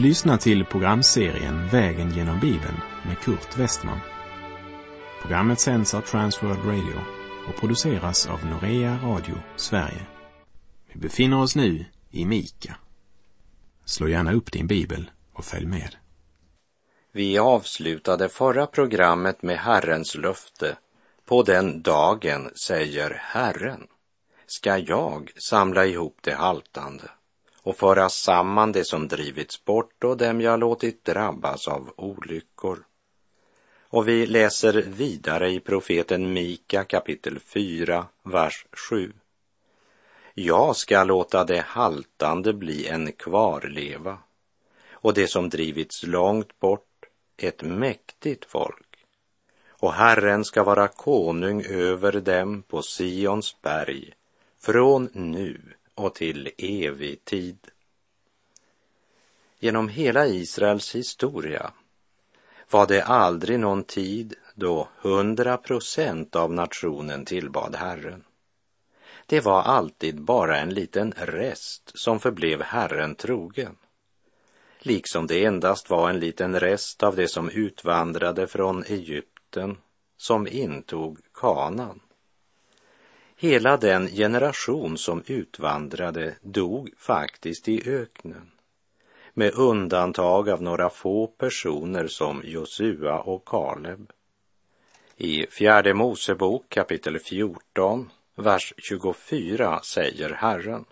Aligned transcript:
Du 0.00 0.06
lyssnar 0.06 0.36
till 0.36 0.64
programserien 0.64 1.68
Vägen 1.68 2.10
genom 2.10 2.40
Bibeln 2.40 2.80
med 3.06 3.18
Kurt 3.18 3.58
Westman. 3.58 4.00
Programmet 5.22 5.60
sänds 5.60 5.94
av 5.94 6.00
Transworld 6.00 6.64
Radio 6.64 7.00
och 7.48 7.60
produceras 7.60 8.26
av 8.26 8.46
Norea 8.46 8.98
Radio 9.02 9.34
Sverige. 9.56 10.06
Vi 10.92 11.00
befinner 11.00 11.40
oss 11.40 11.56
nu 11.56 11.84
i 12.10 12.24
Mika. 12.24 12.76
Slå 13.84 14.08
gärna 14.08 14.32
upp 14.32 14.52
din 14.52 14.66
bibel 14.66 15.10
och 15.32 15.44
följ 15.44 15.66
med. 15.66 15.96
Vi 17.12 17.38
avslutade 17.38 18.28
förra 18.28 18.66
programmet 18.66 19.42
med 19.42 19.58
Herrens 19.58 20.14
löfte. 20.14 20.76
På 21.24 21.42
den 21.42 21.82
dagen, 21.82 22.50
säger 22.54 23.20
Herren, 23.20 23.86
ska 24.46 24.78
jag 24.78 25.30
samla 25.36 25.86
ihop 25.86 26.18
det 26.20 26.34
haltande 26.34 27.10
och 27.62 27.76
föra 27.76 28.08
samman 28.08 28.72
det 28.72 28.84
som 28.84 29.08
drivits 29.08 29.64
bort 29.64 30.04
och 30.04 30.16
dem 30.16 30.40
jag 30.40 30.60
låtit 30.60 31.04
drabbas 31.04 31.68
av 31.68 31.92
olyckor. 31.96 32.84
Och 33.92 34.08
vi 34.08 34.26
läser 34.26 34.72
vidare 34.72 35.50
i 35.50 35.60
profeten 35.60 36.32
Mika 36.32 36.84
kapitel 36.84 37.38
4, 37.40 38.06
vers 38.22 38.66
7. 38.72 39.12
Jag 40.34 40.76
ska 40.76 41.04
låta 41.04 41.44
det 41.44 41.60
haltande 41.60 42.52
bli 42.52 42.86
en 42.86 43.12
kvarleva 43.12 44.18
och 44.92 45.14
det 45.14 45.28
som 45.28 45.48
drivits 45.48 46.02
långt 46.02 46.60
bort 46.60 47.04
ett 47.36 47.62
mäktigt 47.62 48.44
folk. 48.44 49.06
Och 49.68 49.92
Herren 49.92 50.44
ska 50.44 50.64
vara 50.64 50.88
konung 50.88 51.62
över 51.62 52.12
dem 52.12 52.62
på 52.62 52.82
Sions 52.82 53.62
berg 53.62 54.12
från 54.60 55.08
nu 55.12 55.60
och 56.04 56.14
till 56.14 56.50
evig 56.58 57.24
tid. 57.24 57.58
Genom 59.58 59.88
hela 59.88 60.26
Israels 60.26 60.94
historia 60.94 61.72
var 62.70 62.86
det 62.86 63.02
aldrig 63.02 63.60
någon 63.60 63.84
tid 63.84 64.34
då 64.54 64.88
hundra 64.96 65.56
procent 65.56 66.36
av 66.36 66.52
nationen 66.52 67.24
tillbad 67.24 67.74
Herren. 67.74 68.24
Det 69.26 69.40
var 69.40 69.62
alltid 69.62 70.22
bara 70.22 70.58
en 70.58 70.74
liten 70.74 71.12
rest 71.16 71.92
som 71.94 72.20
förblev 72.20 72.62
Herren 72.62 73.14
trogen. 73.14 73.76
Liksom 74.78 75.26
det 75.26 75.44
endast 75.44 75.90
var 75.90 76.10
en 76.10 76.20
liten 76.20 76.60
rest 76.60 77.02
av 77.02 77.16
det 77.16 77.28
som 77.28 77.50
utvandrade 77.50 78.46
från 78.46 78.84
Egypten 78.84 79.76
som 80.16 80.46
intog 80.46 81.18
kanan. 81.34 82.00
Hela 83.42 83.76
den 83.76 84.06
generation 84.06 84.98
som 84.98 85.22
utvandrade 85.26 86.34
dog 86.42 86.90
faktiskt 86.98 87.68
i 87.68 87.90
öknen 87.90 88.50
med 89.34 89.54
undantag 89.54 90.48
av 90.48 90.62
några 90.62 90.90
få 90.90 91.26
personer 91.26 92.06
som 92.06 92.42
Josua 92.44 93.18
och 93.18 93.44
Kaleb. 93.44 94.12
I 95.16 95.46
fjärde 95.46 95.94
Mosebok 95.94 96.68
kapitel 96.68 97.18
14, 97.18 98.10
vers 98.34 98.74
24 98.78 99.80
säger 99.82 100.30
Herren. 100.30 100.84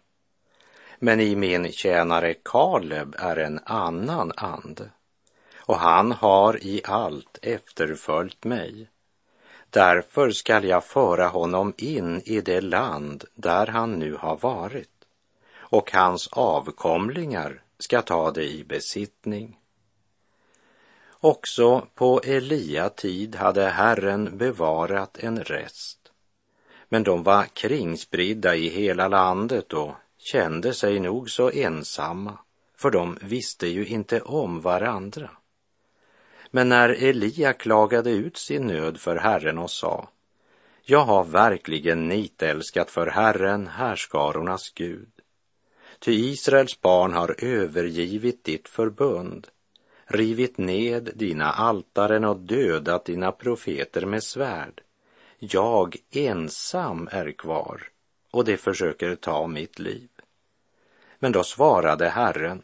Men 0.98 1.20
i 1.20 1.36
min 1.36 1.72
tjänare 1.72 2.34
Kaleb 2.34 3.14
är 3.18 3.36
en 3.36 3.60
annan 3.64 4.32
ande 4.36 4.90
och 5.56 5.78
han 5.78 6.12
har 6.12 6.64
i 6.64 6.80
allt 6.84 7.38
efterföljt 7.42 8.44
mig 8.44 8.88
Därför 9.70 10.30
skall 10.30 10.64
jag 10.64 10.84
föra 10.84 11.28
honom 11.28 11.74
in 11.76 12.22
i 12.24 12.40
det 12.40 12.60
land 12.60 13.24
där 13.34 13.66
han 13.66 13.92
nu 13.92 14.14
har 14.14 14.36
varit 14.36 14.98
och 15.70 15.92
hans 15.92 16.28
avkomlingar 16.32 17.62
ska 17.78 18.02
ta 18.02 18.30
det 18.30 18.44
i 18.44 18.64
besittning. 18.64 19.58
Också 21.20 21.86
på 21.94 22.20
Elia 22.24 22.88
tid 22.88 23.36
hade 23.36 23.68
Herren 23.68 24.38
bevarat 24.38 25.18
en 25.18 25.44
rest, 25.44 25.98
men 26.88 27.02
de 27.02 27.22
var 27.22 27.44
kringspridda 27.44 28.56
i 28.56 28.68
hela 28.68 29.08
landet 29.08 29.72
och 29.72 29.92
kände 30.18 30.74
sig 30.74 31.00
nog 31.00 31.30
så 31.30 31.50
ensamma, 31.50 32.38
för 32.76 32.90
de 32.90 33.18
visste 33.22 33.66
ju 33.66 33.86
inte 33.86 34.20
om 34.20 34.60
varandra. 34.60 35.30
Men 36.50 36.68
när 36.68 36.88
Elia 36.88 37.52
klagade 37.52 38.10
ut 38.10 38.36
sin 38.36 38.66
nöd 38.66 39.00
för 39.00 39.16
Herren 39.16 39.58
och 39.58 39.70
sa, 39.70 40.08
jag 40.82 41.04
har 41.04 41.24
verkligen 41.24 42.08
nitälskat 42.08 42.90
för 42.90 43.06
Herren, 43.06 43.66
härskarornas 43.66 44.70
Gud. 44.74 45.10
Ty 45.98 46.12
Israels 46.12 46.80
barn 46.80 47.12
har 47.12 47.44
övergivit 47.44 48.44
ditt 48.44 48.68
förbund, 48.68 49.48
rivit 50.04 50.58
ned 50.58 51.10
dina 51.14 51.52
altaren 51.52 52.24
och 52.24 52.36
dödat 52.36 53.04
dina 53.04 53.32
profeter 53.32 54.06
med 54.06 54.22
svärd. 54.22 54.80
Jag 55.38 55.96
ensam 56.10 57.08
är 57.12 57.32
kvar 57.32 57.82
och 58.30 58.44
de 58.44 58.56
försöker 58.56 59.14
ta 59.14 59.46
mitt 59.46 59.78
liv. 59.78 60.08
Men 61.18 61.32
då 61.32 61.44
svarade 61.44 62.08
Herren, 62.08 62.62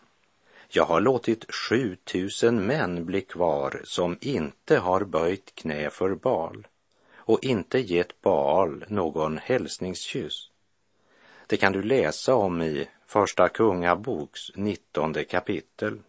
jag 0.69 0.85
har 0.85 1.01
låtit 1.01 1.55
sju 1.55 1.97
tusen 1.97 2.67
män 2.67 3.05
bli 3.05 3.21
kvar 3.21 3.81
som 3.85 4.19
inte 4.21 4.79
har 4.79 5.05
böjt 5.05 5.55
knä 5.55 5.91
för 5.91 6.15
Baal 6.15 6.67
och 7.17 7.45
inte 7.45 7.79
gett 7.79 8.21
Baal 8.21 8.85
någon 8.89 9.39
hälsningskyss. 9.39 10.51
Det 11.47 11.57
kan 11.57 11.73
du 11.73 11.83
läsa 11.83 12.35
om 12.35 12.63
i 12.63 12.89
Första 13.07 13.49
Kungaboks 13.49 14.41
nittonde 14.55 15.25
kapitel. 15.25 16.01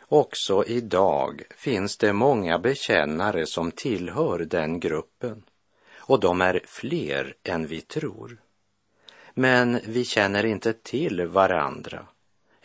Också 0.00 0.64
idag 0.66 1.42
finns 1.56 1.96
det 1.96 2.12
många 2.12 2.58
bekännare 2.58 3.46
som 3.46 3.70
tillhör 3.70 4.38
den 4.38 4.80
gruppen 4.80 5.42
och 5.96 6.20
de 6.20 6.40
är 6.40 6.60
fler 6.66 7.34
än 7.42 7.66
vi 7.66 7.80
tror. 7.80 8.38
Men 9.34 9.80
vi 9.86 10.04
känner 10.04 10.46
inte 10.46 10.72
till 10.72 11.26
varandra 11.26 12.06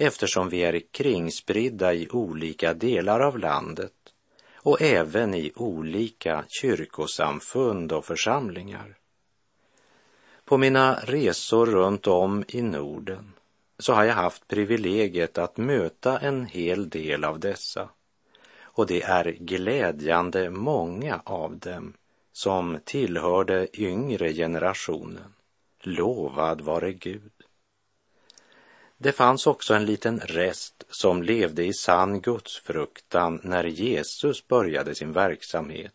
eftersom 0.02 0.50
vi 0.50 0.64
är 0.64 0.82
kringspridda 0.92 1.94
i 1.94 2.10
olika 2.10 2.74
delar 2.74 3.20
av 3.20 3.40
landet 3.40 3.94
och 4.56 4.82
även 4.82 5.34
i 5.34 5.52
olika 5.56 6.44
kyrkosamfund 6.48 7.92
och 7.92 8.06
församlingar. 8.06 8.98
På 10.46 10.58
mina 10.58 10.96
resor 10.96 11.66
runt 11.66 12.08
om 12.08 12.44
i 12.48 12.62
Norden 12.62 13.34
så 13.80 13.94
har 13.94 14.04
jag 14.04 14.14
haft 14.14 14.48
privilegiet 14.48 15.38
att 15.38 15.58
möta 15.58 16.20
en 16.20 16.46
hel 16.46 16.90
del 16.90 17.24
av 17.24 17.40
dessa 17.40 17.90
och 18.64 18.88
det 18.88 19.02
är 19.02 19.32
glädjande 19.40 20.50
många 20.50 21.22
av 21.26 21.58
dem 21.58 21.94
som 22.34 22.80
tillhörde 22.84 23.82
yngre 23.82 24.34
generationen. 24.34 25.34
Lovad 25.84 26.62
vare 26.62 26.94
Gud. 26.94 27.41
Det 29.04 29.12
fanns 29.12 29.48
också 29.48 29.74
en 29.74 29.86
liten 29.86 30.20
rest 30.20 30.84
som 30.90 31.24
levde 31.24 31.66
i 31.66 31.74
sann 31.74 32.22
gudsfruktan 32.22 33.40
när 33.44 33.64
Jesus 33.64 34.48
började 34.48 34.96
sin 34.96 35.14
verksamhet. 35.14 35.94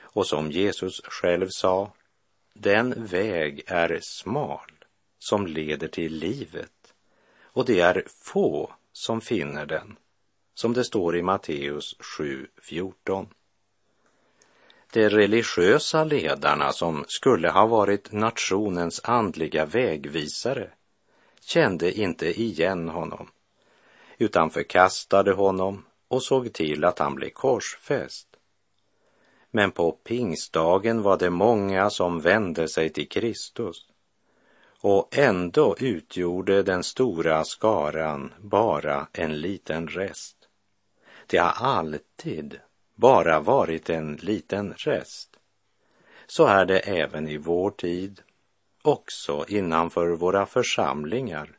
Och 0.00 0.26
som 0.26 0.50
Jesus 0.50 1.00
själv 1.04 1.48
sa, 1.50 1.92
den 2.54 3.06
väg 3.06 3.62
är 3.66 3.98
smal 4.02 4.70
som 5.18 5.46
leder 5.46 5.88
till 5.88 6.14
livet 6.14 6.94
och 7.42 7.64
det 7.64 7.80
är 7.80 8.04
få 8.08 8.72
som 8.92 9.20
finner 9.20 9.66
den, 9.66 9.96
som 10.54 10.72
det 10.72 10.84
står 10.84 11.16
i 11.16 11.22
Matteus 11.22 11.96
7.14. 12.18 13.26
De 14.92 15.08
religiösa 15.08 16.04
ledarna 16.04 16.72
som 16.72 17.04
skulle 17.08 17.50
ha 17.50 17.66
varit 17.66 18.12
nationens 18.12 19.00
andliga 19.04 19.66
vägvisare 19.66 20.70
kände 21.44 21.92
inte 21.92 22.40
igen 22.40 22.88
honom 22.88 23.30
utan 24.18 24.50
förkastade 24.50 25.32
honom 25.32 25.84
och 26.08 26.22
såg 26.22 26.52
till 26.52 26.84
att 26.84 26.98
han 26.98 27.14
blev 27.14 27.30
korsfäst. 27.30 28.28
Men 29.50 29.70
på 29.70 29.92
pingstdagen 29.92 31.02
var 31.02 31.18
det 31.18 31.30
många 31.30 31.90
som 31.90 32.20
vände 32.20 32.68
sig 32.68 32.90
till 32.90 33.08
Kristus 33.08 33.76
och 34.80 35.18
ändå 35.18 35.76
utgjorde 35.78 36.62
den 36.62 36.82
stora 36.82 37.44
skaran 37.44 38.32
bara 38.38 39.06
en 39.12 39.40
liten 39.40 39.88
rest. 39.88 40.36
Det 41.26 41.38
har 41.38 41.66
alltid 41.66 42.60
bara 42.94 43.40
varit 43.40 43.90
en 43.90 44.16
liten 44.16 44.74
rest. 44.76 45.36
Så 46.26 46.46
är 46.46 46.64
det 46.64 46.78
även 46.78 47.28
i 47.28 47.36
vår 47.36 47.70
tid 47.70 48.22
också 48.84 49.44
innanför 49.48 50.08
våra 50.08 50.46
församlingar 50.46 51.58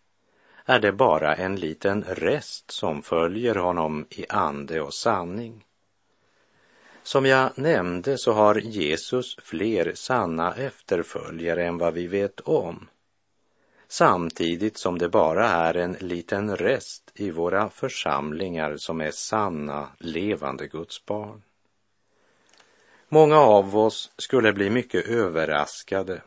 är 0.65 0.79
det 0.79 0.91
bara 0.91 1.35
en 1.35 1.55
liten 1.55 2.03
rest 2.03 2.71
som 2.71 3.01
följer 3.01 3.55
honom 3.55 4.05
i 4.09 4.25
ande 4.29 4.81
och 4.81 4.93
sanning. 4.93 5.65
Som 7.03 7.25
jag 7.25 7.57
nämnde 7.57 8.17
så 8.17 8.33
har 8.33 8.55
Jesus 8.55 9.37
fler 9.41 9.91
sanna 9.95 10.55
efterföljare 10.55 11.65
än 11.65 11.77
vad 11.77 11.93
vi 11.93 12.07
vet 12.07 12.39
om. 12.39 12.87
samtidigt 13.87 14.77
som 14.77 14.97
det 14.97 15.09
bara 15.09 15.47
är 15.47 15.77
en 15.77 15.93
liten 15.99 16.57
rest 16.57 17.11
i 17.15 17.31
våra 17.31 17.69
församlingar 17.69 18.77
som 18.77 19.01
är 19.01 19.11
sanna, 19.11 19.87
levande 19.99 20.67
Guds 20.67 21.05
barn. 21.05 21.41
Många 23.09 23.37
av 23.37 23.77
oss 23.77 24.11
skulle 24.17 24.53
bli 24.53 24.69
mycket 24.69 25.07
överraskade 25.07 26.21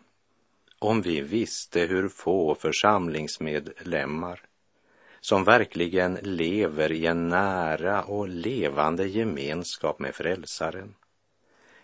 om 0.78 1.02
vi 1.02 1.20
visste 1.20 1.80
hur 1.80 2.08
få 2.08 2.54
församlingsmedlemmar 2.54 4.40
som 5.20 5.44
verkligen 5.44 6.14
lever 6.22 6.92
i 6.92 7.06
en 7.06 7.28
nära 7.28 8.02
och 8.02 8.28
levande 8.28 9.08
gemenskap 9.08 9.98
med 9.98 10.14
Frälsaren. 10.14 10.94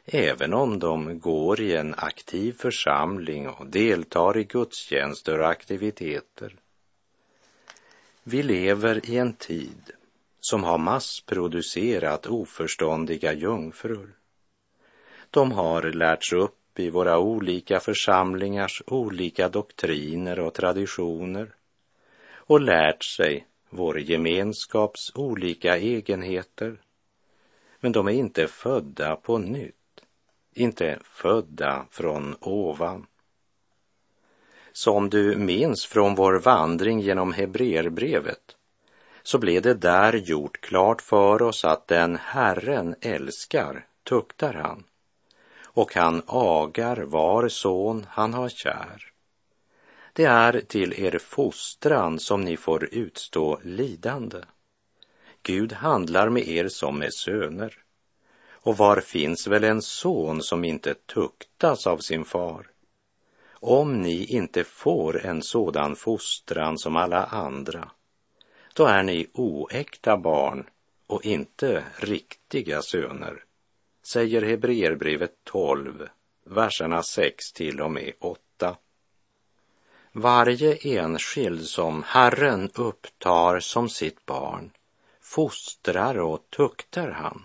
Även 0.05 0.55
om 0.55 0.79
de 0.79 1.19
går 1.19 1.61
i 1.61 1.76
en 1.76 1.94
aktiv 1.94 2.52
församling 2.52 3.49
och 3.49 3.67
deltar 3.67 4.37
i 4.38 4.44
gudstjänster 4.44 5.40
och 5.40 5.49
aktiviteter. 5.49 6.56
Vi 8.23 8.43
lever 8.43 9.11
i 9.11 9.17
en 9.17 9.32
tid 9.32 9.93
som 10.40 10.64
har 10.64 10.79
massproducerat 10.79 12.26
oförståndiga 12.26 13.32
jungfrur. 13.32 14.14
De 15.31 15.52
har 15.52 15.82
lärts 15.82 16.32
upp 16.32 16.63
i 16.79 16.91
våra 16.91 17.19
olika 17.19 17.81
församlingars 17.81 18.82
olika 18.87 19.49
doktriner 19.49 20.41
och 20.41 20.55
traditioner 20.55 21.55
och 22.35 22.61
lärt 22.61 23.05
sig 23.05 23.47
vår 23.71 24.00
gemenskaps 24.00 25.12
olika 25.15 25.76
egenheter. 25.76 26.81
Men 27.81 27.93
de 27.93 28.09
är 28.09 28.12
inte 28.12 28.47
födda 28.47 29.17
på 29.17 29.38
nytt, 29.38 30.00
inte 30.55 30.99
födda 31.05 31.87
från 31.91 32.37
ovan. 32.41 33.06
Som 34.73 35.11
du 35.11 35.37
minns 35.37 35.87
från 35.87 36.15
vår 36.15 36.38
vandring 36.38 37.00
genom 37.00 37.32
Hebreerbrevet 37.32 38.56
så 39.23 39.38
blev 39.38 39.62
det 39.62 39.75
där 39.75 40.12
gjort 40.12 40.61
klart 40.61 41.03
för 41.03 41.43
oss 41.43 41.65
att 41.65 41.88
den 41.88 42.17
Herren 42.17 42.94
älskar 43.00 43.87
tuktar 44.05 44.55
han 44.55 44.85
och 45.75 45.94
han 45.94 46.23
agar 46.26 46.97
var 46.97 47.49
son 47.49 48.06
han 48.11 48.35
har 48.35 48.49
kär. 48.49 49.11
Det 50.12 50.25
är 50.25 50.61
till 50.61 50.93
er 50.93 51.19
fostran 51.19 52.19
som 52.19 52.41
ni 52.41 52.56
får 52.56 52.94
utstå 52.94 53.59
lidande. 53.62 54.38
Gud 55.43 55.73
handlar 55.73 56.29
med 56.29 56.49
er 56.49 56.69
som 56.69 56.99
med 56.99 57.15
söner. 57.15 57.79
Och 58.50 58.76
var 58.76 59.00
finns 59.00 59.47
väl 59.47 59.65
en 59.65 59.82
son 59.82 60.43
som 60.43 60.65
inte 60.65 60.94
tuktas 60.94 61.87
av 61.87 61.99
sin 61.99 62.25
far? 62.25 62.67
Om 63.53 64.03
ni 64.03 64.25
inte 64.25 64.65
får 64.65 65.26
en 65.26 65.43
sådan 65.43 65.97
fostran 65.97 66.79
som 66.79 66.97
alla 66.97 67.25
andra, 67.25 67.91
då 68.75 68.85
är 68.85 69.03
ni 69.03 69.26
oäkta 69.32 70.17
barn 70.17 70.67
och 71.06 71.25
inte 71.25 71.85
riktiga 71.97 72.82
söner, 72.82 73.44
säger 74.06 74.43
Hebreerbrevet 74.43 75.33
12, 75.45 76.09
verserna 76.45 77.03
6 77.03 77.53
till 77.53 77.81
och 77.81 77.91
med 77.91 78.12
8. 78.21 78.77
Varje 80.12 80.77
enskild 80.77 81.65
som 81.65 82.03
Herren 82.03 82.71
upptar 82.75 83.61
som 83.61 83.89
sitt 83.89 84.27
barn 84.27 84.71
fostrar 85.21 86.19
och 86.19 86.51
tuktar 86.51 87.11
han. 87.11 87.43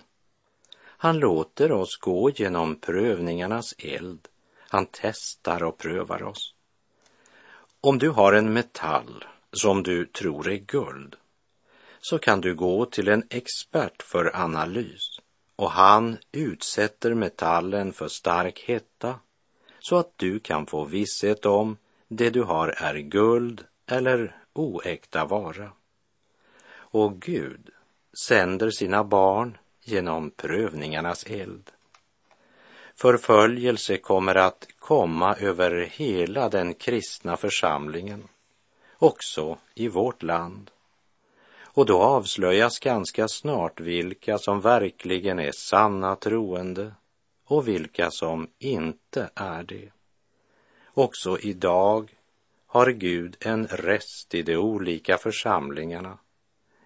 Han 0.82 1.20
låter 1.20 1.72
oss 1.72 1.98
gå 1.98 2.30
genom 2.30 2.76
prövningarnas 2.76 3.76
eld. 3.78 4.28
Han 4.58 4.88
testar 4.92 5.64
och 5.64 5.78
prövar 5.78 6.24
oss. 6.24 6.54
Om 7.82 7.98
du 7.98 8.10
har 8.10 8.34
en 8.34 8.54
metall 8.54 9.26
som 9.54 9.84
du 9.84 10.06
tror 10.06 10.50
är 10.50 10.58
guld 10.58 11.16
så 12.02 12.20
kan 12.20 12.42
du 12.42 12.56
gå 12.56 12.86
till 12.86 13.08
en 13.08 13.24
expert 13.30 14.04
för 14.04 14.36
analys 14.36 15.19
och 15.60 15.72
han 15.72 16.18
utsätter 16.32 17.14
metallen 17.14 17.94
för 17.94 18.08
stark 18.08 18.64
hetta 18.68 19.20
så 19.80 19.98
att 19.98 20.14
du 20.16 20.40
kan 20.40 20.66
få 20.66 20.86
visshet 20.86 21.46
om 21.46 21.78
det 22.08 22.30
du 22.30 22.44
har 22.44 22.68
är 22.68 22.96
guld 22.96 23.66
eller 23.86 24.38
oäkta 24.54 25.26
vara. 25.26 25.72
Och 26.72 27.22
Gud 27.22 27.70
sänder 28.28 28.70
sina 28.70 29.04
barn 29.04 29.58
genom 29.84 30.32
prövningarnas 30.32 31.24
eld. 31.24 31.72
Förföljelse 32.96 33.98
kommer 33.98 34.36
att 34.36 34.68
komma 34.80 35.36
över 35.36 35.90
hela 35.92 36.50
den 36.50 36.74
kristna 36.74 37.38
församlingen, 37.38 38.28
också 38.98 39.58
i 39.74 39.88
vårt 39.88 40.24
land. 40.24 40.72
Och 41.80 41.86
då 41.86 42.02
avslöjas 42.02 42.80
ganska 42.80 43.28
snart 43.28 43.80
vilka 43.80 44.38
som 44.38 44.62
verkligen 44.62 45.40
är 45.40 45.52
sanna 45.52 46.16
troende 46.16 46.94
och 47.46 47.68
vilka 47.68 48.12
som 48.12 48.48
inte 48.58 49.30
är 49.36 49.64
det. 49.64 49.92
Också 50.94 51.40
idag 51.40 52.16
har 52.68 52.92
Gud 52.92 53.38
en 53.40 53.68
rest 53.68 54.36
i 54.36 54.42
de 54.42 54.58
olika 54.58 55.18
församlingarna, 55.18 56.18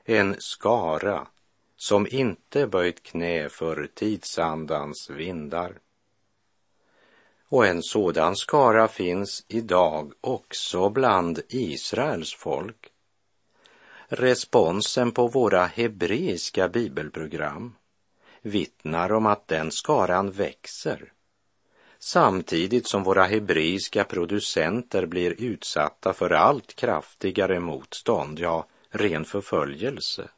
en 0.06 0.36
skara 0.40 1.28
som 1.78 2.08
inte 2.10 2.68
böjt 2.68 3.04
knä 3.04 3.50
för 3.50 3.90
tidsandans 3.94 5.10
vindar. 5.10 5.80
Och 7.50 7.66
en 7.68 7.84
sådan 7.84 8.36
skara 8.36 8.88
finns 8.88 9.46
idag 9.48 10.14
också 10.22 10.90
bland 10.90 11.42
Israels 11.50 12.34
folk. 12.34 12.93
Responsen 14.16 15.12
på 15.12 15.28
våra 15.28 15.66
hebreiska 15.66 16.70
bibelprogram 16.70 17.76
vittnar 18.42 19.12
om 19.12 19.26
att 19.26 19.48
den 19.48 19.72
skaran 19.72 20.32
växer 20.32 21.14
samtidigt 22.00 22.88
som 22.88 23.04
våra 23.04 23.24
hebreiska 23.24 24.04
producenter 24.04 25.06
blir 25.06 25.42
utsatta 25.42 26.14
för 26.14 26.30
allt 26.30 26.76
kraftigare 26.76 27.60
motstånd, 27.60 28.40
ja, 28.40 28.68
ren 28.90 29.26
förföljelse. 29.26 30.30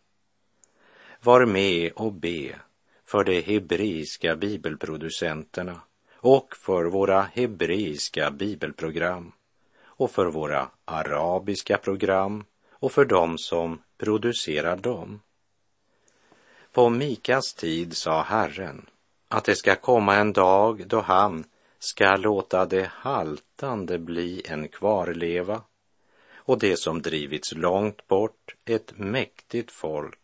Var 1.24 1.46
med 1.46 1.92
och 1.92 2.14
be 2.14 2.56
för 3.06 3.24
de 3.24 3.42
hebreiska 3.42 4.36
bibelproducenterna 4.36 5.82
och 6.14 6.56
för 6.56 6.86
våra 6.86 7.22
hebreiska 7.22 8.32
bibelprogram 8.32 9.32
och 9.84 10.12
för 10.12 10.26
våra 10.26 10.70
arabiska 10.86 11.78
program 11.78 12.44
och 12.86 12.92
för 12.92 13.06
dem 13.06 13.38
som 13.38 13.82
producerar 13.98 14.76
dem. 14.76 15.22
På 16.72 16.90
Mikas 16.90 17.54
tid 17.54 17.98
sa 17.98 18.22
Herren 18.22 18.86
att 19.28 19.44
det 19.44 19.56
ska 19.56 19.76
komma 19.76 20.16
en 20.16 20.34
dag 20.34 20.88
då 20.88 21.02
han 21.02 21.44
ska 21.80 22.16
låta 22.16 22.66
det 22.66 22.90
haltande 22.94 23.98
bli 23.98 24.42
en 24.46 24.68
kvarleva 24.68 25.62
och 26.36 26.60
det 26.60 26.80
som 26.80 27.02
drivits 27.02 27.54
långt 27.56 28.08
bort 28.08 28.56
ett 28.66 28.98
mäktigt 28.98 29.72
folk. 29.72 30.20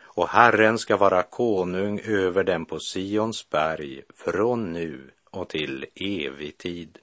Och 0.00 0.28
Herren 0.28 0.78
ska 0.78 0.96
vara 0.96 1.22
konung 1.22 2.00
över 2.00 2.44
dem 2.44 2.64
på 2.64 2.78
Sions 2.80 3.50
berg 3.50 4.02
från 4.14 4.72
nu 4.72 5.10
och 5.30 5.48
till 5.48 5.86
evig 5.94 6.58
tid. 6.58 6.98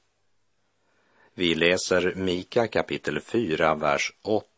Vi 1.33 1.55
läser 1.55 2.13
Mika 2.15 2.67
kapitel 2.67 3.19
4, 3.19 3.75
vers 3.75 4.13
8. 4.21 4.54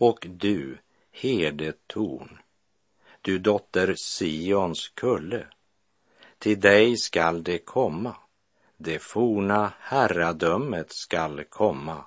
Och 0.00 0.26
du, 0.30 0.78
herdetorn, 1.12 2.38
du 3.20 3.38
dotter 3.38 3.94
Sions 3.96 4.88
kulle, 4.88 5.46
till 6.38 6.60
dig 6.60 6.96
skall 6.96 7.42
det 7.44 7.58
komma, 7.58 8.16
det 8.76 8.98
forna 8.98 9.72
herradömet 9.80 10.92
skall 10.92 11.44
komma, 11.44 12.04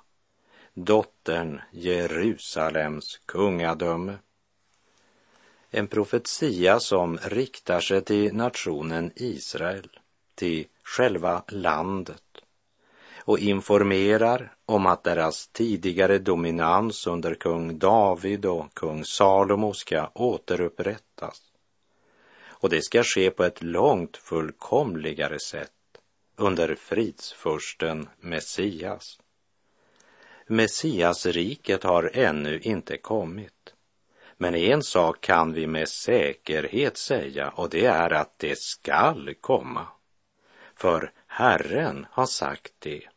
dottern 0.72 1.60
Jerusalems 1.70 3.20
kungadöme. 3.26 4.18
En 5.70 5.86
profetia 5.86 6.80
som 6.80 7.18
riktar 7.18 7.80
sig 7.80 8.04
till 8.04 8.34
nationen 8.34 9.12
Israel, 9.16 9.88
till 10.34 10.66
själva 10.82 11.44
landet 11.48 12.23
och 13.24 13.38
informerar 13.38 14.52
om 14.66 14.86
att 14.86 15.04
deras 15.04 15.48
tidigare 15.48 16.18
dominans 16.18 17.06
under 17.06 17.34
kung 17.34 17.78
David 17.78 18.46
och 18.46 18.74
kung 18.74 19.04
Salomo 19.04 19.72
ska 19.72 20.10
återupprättas 20.14 21.42
och 22.64 22.70
det 22.70 22.82
ska 22.82 23.02
ske 23.02 23.30
på 23.30 23.44
ett 23.44 23.62
långt 23.62 24.16
fullkomligare 24.16 25.38
sätt 25.38 25.70
under 26.36 26.74
fridsfursten 26.74 28.08
Messias. 28.20 29.20
Messiasriket 30.46 31.82
har 31.82 32.10
ännu 32.14 32.58
inte 32.60 32.96
kommit. 32.96 33.74
Men 34.36 34.54
en 34.54 34.82
sak 34.82 35.20
kan 35.20 35.52
vi 35.52 35.66
med 35.66 35.88
säkerhet 35.88 36.96
säga 36.96 37.48
och 37.48 37.70
det 37.70 37.84
är 37.84 38.12
att 38.12 38.38
det 38.38 38.58
skall 38.58 39.34
komma. 39.40 39.86
För 40.74 41.12
Herren 41.26 42.06
har 42.10 42.26
sagt 42.26 42.72
det. 42.78 43.08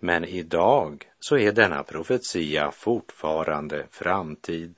Men 0.00 0.24
idag 0.24 1.04
så 1.18 1.38
är 1.38 1.52
denna 1.52 1.82
profetia 1.82 2.70
fortfarande 2.70 3.86
framtid. 3.90 4.74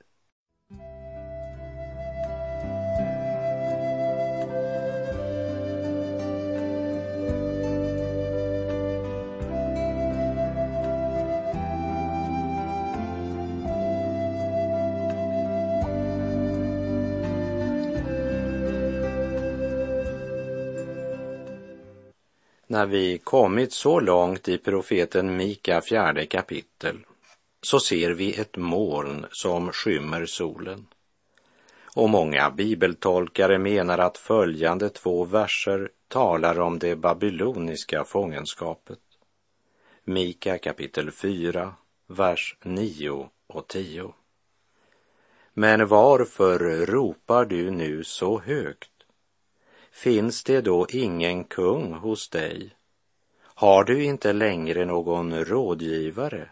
När 22.70 22.86
vi 22.86 23.18
kommit 23.18 23.72
så 23.72 24.00
långt 24.00 24.48
i 24.48 24.58
profeten 24.58 25.36
Mika 25.36 25.80
fjärde 25.80 26.26
kapitel 26.26 26.98
så 27.62 27.80
ser 27.80 28.10
vi 28.10 28.40
ett 28.40 28.56
moln 28.56 29.26
som 29.30 29.72
skymmer 29.72 30.26
solen. 30.26 30.86
Och 31.96 32.10
många 32.10 32.50
bibeltolkare 32.50 33.58
menar 33.58 33.98
att 33.98 34.18
följande 34.18 34.88
två 34.88 35.24
verser 35.24 35.90
talar 36.08 36.60
om 36.60 36.78
det 36.78 36.96
babyloniska 36.96 38.04
fångenskapet. 38.04 38.98
Mika 40.04 40.58
kapitel 40.58 41.10
4, 41.10 41.74
vers 42.06 42.56
9 42.64 43.28
och 43.46 43.68
10. 43.68 44.12
Men 45.54 45.88
varför 45.88 46.86
ropar 46.86 47.44
du 47.44 47.70
nu 47.70 48.04
så 48.04 48.40
högt? 48.40 48.97
Finns 49.98 50.44
det 50.44 50.60
då 50.60 50.86
ingen 50.90 51.44
kung 51.44 51.92
hos 51.92 52.28
dig? 52.28 52.70
Har 53.42 53.84
du 53.84 54.04
inte 54.04 54.32
längre 54.32 54.84
någon 54.84 55.44
rådgivare? 55.44 56.50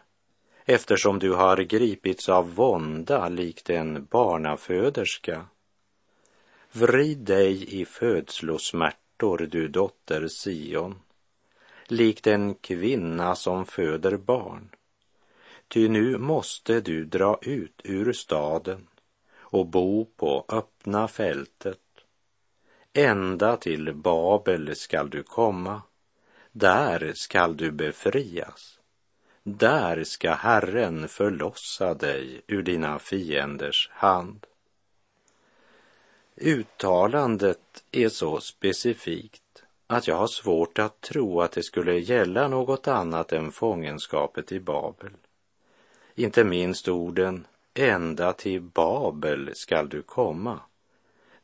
Eftersom 0.65 1.19
du 1.19 1.33
har 1.33 1.57
gripits 1.57 2.29
av 2.29 2.55
vånda 2.55 3.29
likt 3.29 3.71
en 3.71 4.05
barnaföderska. 4.05 5.47
Vrid 6.73 7.19
dig 7.19 7.81
i 7.81 7.85
födslosmärtor, 7.85 9.49
du 9.51 9.69
dotter 9.69 10.29
Sion, 10.29 10.95
likt 11.87 12.27
en 12.27 12.55
kvinna 12.55 13.35
som 13.35 13.67
föder 13.67 14.17
barn. 14.17 14.69
Ty 15.69 15.89
nu 15.89 16.19
måste 16.19 16.81
du 16.81 17.05
dra 17.05 17.39
ut 17.43 17.81
ur 17.85 18.13
staden 18.13 18.87
och 19.37 19.67
bo 19.67 20.05
på 20.05 20.45
öppna 20.49 21.09
fältet 21.09 21.81
Ända 22.99 23.57
till 23.57 23.95
Babel 23.95 24.77
skall 24.77 25.11
du 25.11 25.23
komma, 25.23 25.83
där 26.53 27.13
skall 27.15 27.57
du 27.57 27.71
befrias. 27.71 28.79
Där 29.43 30.05
ska 30.05 30.35
Herren 30.35 31.09
förlossa 31.09 31.95
dig 31.95 32.41
ur 32.47 32.63
dina 32.63 32.99
fienders 32.99 33.91
hand. 33.93 34.47
Uttalandet 36.37 37.85
är 37.93 38.09
så 38.09 38.41
specifikt 38.41 39.65
att 39.87 40.09
jag 40.09 40.17
har 40.17 40.27
svårt 40.27 40.79
att 40.79 41.01
tro 41.01 41.41
att 41.41 41.53
det 41.53 41.63
skulle 41.63 41.99
gälla 41.99 42.49
något 42.49 42.89
annat 42.89 43.33
än 43.33 43.53
fångenskapet 43.53 44.53
i 44.53 44.61
Babel. 44.61 45.13
Inte 46.15 46.45
minst 46.45 46.89
orden 46.89 47.47
ända 47.75 48.33
till 48.33 48.61
Babel 48.61 49.51
skall 49.55 49.89
du 49.89 50.03
komma 50.03 50.61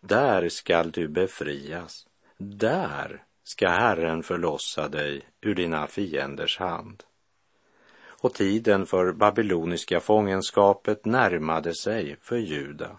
där 0.02 0.48
skall 0.48 0.90
du 0.90 1.08
befrias. 1.08 2.06
Där 2.38 3.24
ska 3.44 3.68
Herren 3.68 4.22
förlossa 4.22 4.88
dig 4.88 5.22
ur 5.40 5.54
dina 5.54 5.86
fienders 5.86 6.58
hand. 6.58 7.02
Och 8.04 8.34
tiden 8.34 8.86
för 8.86 9.12
babyloniska 9.12 10.00
fångenskapet 10.00 11.04
närmade 11.04 11.74
sig 11.74 12.16
för 12.20 12.36
Juda. 12.36 12.98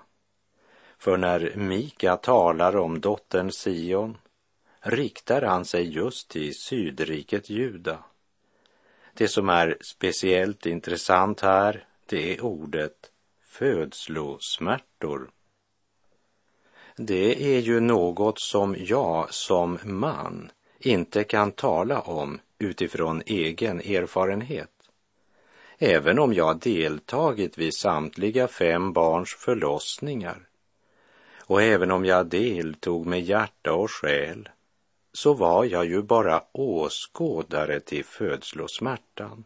För 0.98 1.17
när 1.17 1.53
Mika 1.55 2.17
talar 2.17 2.75
om 2.75 3.01
dottern 3.01 3.51
Sion 3.51 4.17
riktar 4.79 5.41
han 5.41 5.65
sig 5.65 5.93
just 5.93 6.29
till 6.29 6.55
sydriket 6.55 7.50
Juda. 7.50 8.03
Det 9.13 9.27
som 9.27 9.50
är 9.50 9.77
speciellt 9.81 10.65
intressant 10.65 11.41
här, 11.41 11.88
det 12.05 12.33
är 12.33 12.41
ordet 12.41 13.12
födslosmärtor 13.41 15.29
det 16.95 17.55
är 17.55 17.59
ju 17.59 17.79
något 17.79 18.39
som 18.39 18.75
jag 18.79 19.33
som 19.33 19.79
man 19.83 20.51
inte 20.79 21.23
kan 21.23 21.51
tala 21.51 22.01
om 22.01 22.39
utifrån 22.59 23.23
egen 23.25 23.79
erfarenhet. 23.79 24.69
Även 25.77 26.19
om 26.19 26.33
jag 26.33 26.59
deltagit 26.59 27.57
vid 27.57 27.75
samtliga 27.75 28.47
fem 28.47 28.93
barns 28.93 29.35
förlossningar 29.35 30.47
och 31.38 31.62
även 31.62 31.91
om 31.91 32.05
jag 32.05 32.25
deltog 32.25 33.05
med 33.05 33.21
hjärta 33.21 33.73
och 33.73 33.91
själ 33.91 34.50
så 35.13 35.33
var 35.33 35.65
jag 35.65 35.85
ju 35.85 36.01
bara 36.01 36.43
åskådare 36.51 37.79
till 37.79 38.05
födslosmärtan. 38.05 39.43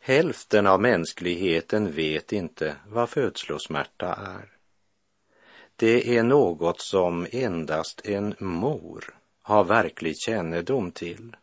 Hälften 0.00 0.66
av 0.66 0.80
mänskligheten 0.80 1.92
vet 1.92 2.32
inte 2.32 2.76
vad 2.86 3.10
födslosmärta 3.10 4.14
är. 4.14 4.57
Det 5.80 6.16
är 6.16 6.22
något 6.22 6.80
som 6.80 7.26
endast 7.32 8.06
en 8.06 8.34
mor 8.38 9.14
har 9.42 9.64
verklig 9.64 10.18
kännedom 10.18 10.92
till. 10.92 11.36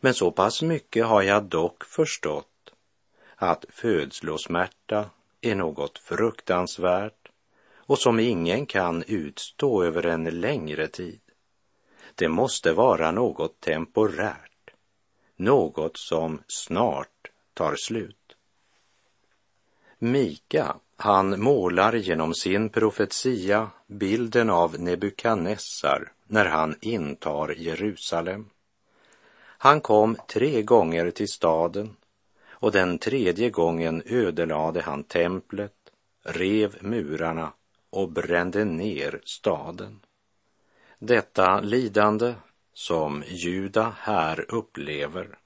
Men 0.00 0.14
så 0.14 0.30
pass 0.30 0.62
mycket 0.62 1.06
har 1.06 1.22
jag 1.22 1.44
dock 1.44 1.84
förstått 1.84 2.72
att 3.36 3.64
födslosmärta 3.68 5.10
är 5.40 5.54
något 5.54 5.98
fruktansvärt 5.98 7.28
och 7.76 7.98
som 7.98 8.20
ingen 8.20 8.66
kan 8.66 9.04
utstå 9.06 9.82
över 9.84 10.06
en 10.06 10.24
längre 10.24 10.88
tid. 10.88 11.20
Det 12.14 12.28
måste 12.28 12.72
vara 12.72 13.10
något 13.10 13.60
temporärt, 13.60 14.70
något 15.36 15.96
som 15.96 16.42
snart 16.46 17.30
tar 17.54 17.76
slut. 17.76 18.36
Mika 19.98 20.76
han 20.96 21.42
målar 21.42 21.92
genom 21.94 22.34
sin 22.34 22.68
profetia 22.68 23.70
bilden 23.86 24.50
av 24.50 24.80
Nebukadnessar 24.80 26.12
när 26.26 26.44
han 26.44 26.76
intar 26.80 27.54
Jerusalem. 27.58 28.50
Han 29.58 29.80
kom 29.80 30.16
tre 30.28 30.62
gånger 30.62 31.10
till 31.10 31.28
staden 31.28 31.96
och 32.50 32.72
den 32.72 32.98
tredje 32.98 33.50
gången 33.50 34.02
ödelade 34.06 34.80
han 34.80 35.04
templet, 35.04 35.72
rev 36.22 36.76
murarna 36.80 37.52
och 37.90 38.12
brände 38.12 38.64
ner 38.64 39.20
staden. 39.24 40.00
Detta 40.98 41.60
lidande 41.60 42.34
som 42.72 43.24
Juda 43.26 43.94
här 43.98 44.54
upplever 44.54 45.38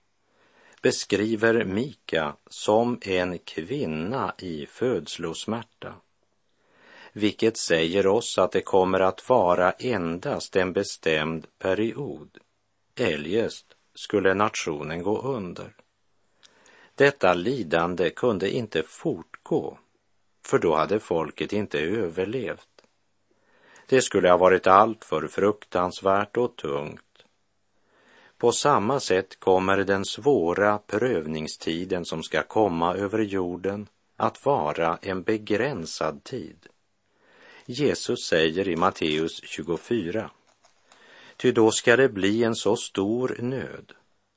beskriver 0.83 1.65
Mika 1.65 2.37
som 2.47 2.99
en 3.03 3.39
kvinna 3.39 4.35
i 4.39 4.67
födslosmärta, 4.67 5.95
vilket 7.13 7.57
säger 7.57 8.07
oss 8.07 8.39
att 8.39 8.53
det 8.53 8.61
kommer 8.61 9.01
att 9.01 9.29
vara 9.29 9.73
endast 9.73 10.57
en 10.57 10.73
bestämd 10.73 11.47
period. 11.59 12.39
Eljest 12.95 13.67
skulle 13.95 14.35
nationen 14.35 15.03
gå 15.03 15.21
under. 15.23 15.75
Detta 16.95 17.35
lidande 17.35 18.11
kunde 18.11 18.51
inte 18.51 18.83
fortgå, 18.83 19.79
för 20.47 20.59
då 20.59 20.75
hade 20.75 21.01
folket 21.01 21.53
inte 21.53 21.81
överlevt. 21.81 22.69
Det 23.87 24.03
skulle 24.03 24.31
ha 24.31 24.37
varit 24.37 24.67
alltför 24.67 25.29
fruktansvärt 25.29 26.37
och 26.37 26.57
tungt 26.57 27.08
på 28.39 28.53
samma 28.53 29.01
sätt 29.01 29.41
kommer 29.41 29.77
den 29.77 30.05
svåra 30.05 30.79
prövningstiden 30.79 32.05
som 32.05 32.23
ska 32.23 32.43
komma 32.43 32.95
över 32.95 33.19
jorden 33.19 33.89
att 34.17 34.45
vara 34.45 34.99
en 35.03 35.23
begränsad 35.23 36.25
tid. 36.25 36.67
Jesus 37.67 38.27
säger 38.27 38.69
i 38.69 38.77
Matteus 38.77 39.41
24, 39.45 40.31
ty 41.37 41.53
då 41.53 41.71
ska 41.71 41.97
det 41.97 42.09
bli 42.09 42.45
en 42.45 42.55
så 42.55 42.77
stor 42.77 43.37
nöd 43.39 43.93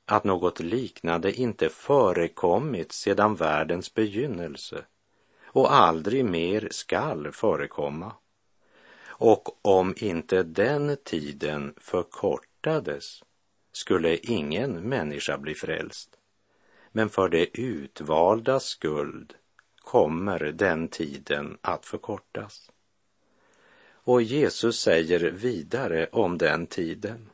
att 0.06 0.24
något 0.24 0.60
liknande 0.60 1.32
inte 1.32 1.68
förekommit 1.68 2.92
sedan 2.92 3.34
världens 3.34 3.94
begynnelse 3.94 4.84
och 5.46 5.74
aldrig 5.74 6.24
mer 6.24 6.68
skall 6.70 7.32
förekomma. 7.32 8.12
Och 9.06 9.66
om 9.66 9.94
inte 9.96 10.42
den 10.42 10.96
tiden 11.04 11.74
förkortades 11.76 13.22
skulle 13.72 14.16
ingen 14.16 14.72
människa 14.72 15.38
bli 15.38 15.54
frälst. 15.54 16.16
Men 16.92 17.08
för 17.08 17.28
det 17.28 17.60
utvalda 17.60 18.60
skuld 18.60 19.34
kommer 19.82 20.38
den 20.38 20.88
tiden 20.88 21.58
att 21.60 21.86
förkortas. 21.86 22.70
Och 24.04 24.22
Jesus 24.22 24.80
säger 24.80 25.30
vidare 25.30 26.06
om 26.12 26.38
den 26.38 26.66
tiden 26.66 27.30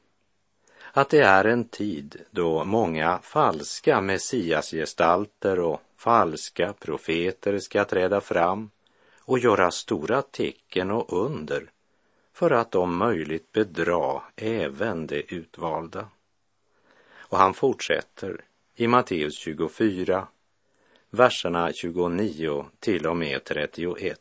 att 0.92 1.08
det 1.08 1.20
är 1.20 1.44
en 1.44 1.64
tid 1.64 2.16
då 2.30 2.64
många 2.64 3.18
falska 3.22 4.00
messiasgestalter 4.00 5.60
och 5.60 5.80
falska 5.96 6.72
profeter 6.72 7.58
ska 7.58 7.84
träda 7.84 8.20
fram 8.20 8.70
och 9.18 9.38
göra 9.38 9.70
stora 9.70 10.22
tecken 10.22 10.90
och 10.90 11.12
under 11.26 11.70
för 12.32 12.50
att 12.50 12.74
om 12.74 12.96
möjligt 12.96 13.52
bedra 13.52 14.22
även 14.36 15.06
de 15.06 15.34
utvalda. 15.34 16.08
Och 17.28 17.38
han 17.38 17.54
fortsätter 17.54 18.44
i 18.74 18.86
Matteus 18.86 19.38
24, 19.38 20.28
verserna 21.10 21.72
29 21.72 22.66
till 22.80 23.06
och 23.06 23.16
med 23.16 23.44
31. 23.44 24.20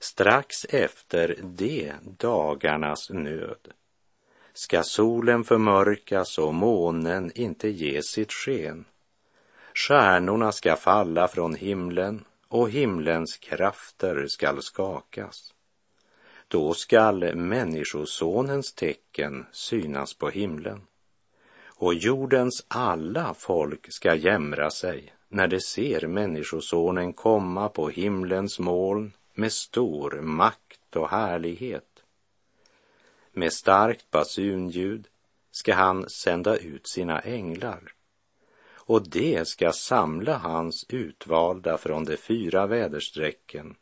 Strax 0.00 0.64
efter 0.64 1.38
de 1.42 1.92
dagarnas 2.02 3.10
nöd 3.10 3.68
ska 4.52 4.82
solen 4.82 5.44
förmörkas 5.44 6.38
och 6.38 6.54
månen 6.54 7.32
inte 7.34 7.68
ge 7.68 8.02
sitt 8.02 8.32
sken. 8.32 8.84
Stjärnorna 9.74 10.52
ska 10.52 10.76
falla 10.76 11.28
från 11.28 11.54
himlen 11.54 12.24
och 12.48 12.70
himlens 12.70 13.36
krafter 13.36 14.26
skall 14.28 14.62
skakas. 14.62 15.54
Då 16.48 16.74
skall 16.74 17.34
Människosonens 17.34 18.72
tecken 18.72 19.46
synas 19.52 20.14
på 20.14 20.28
himlen 20.28 20.86
och 21.82 21.94
jordens 21.94 22.64
alla 22.68 23.34
folk 23.34 23.92
ska 23.92 24.14
jämra 24.14 24.70
sig 24.70 25.12
när 25.28 25.48
de 25.48 25.60
ser 25.60 26.06
Människosonen 26.06 27.12
komma 27.12 27.68
på 27.68 27.88
himlens 27.88 28.58
moln 28.58 29.12
med 29.34 29.52
stor 29.52 30.20
makt 30.20 30.96
och 30.96 31.10
härlighet. 31.10 32.02
Med 33.32 33.52
starkt 33.52 34.10
basunljud 34.10 35.08
ska 35.50 35.74
han 35.74 36.08
sända 36.10 36.56
ut 36.56 36.88
sina 36.88 37.20
änglar 37.20 37.92
och 38.68 39.08
de 39.08 39.44
ska 39.44 39.72
samla 39.72 40.36
hans 40.36 40.86
utvalda 40.88 41.78
från 41.78 42.04
de 42.04 42.16
fyra 42.16 42.66
väderstrecken, 42.66 43.74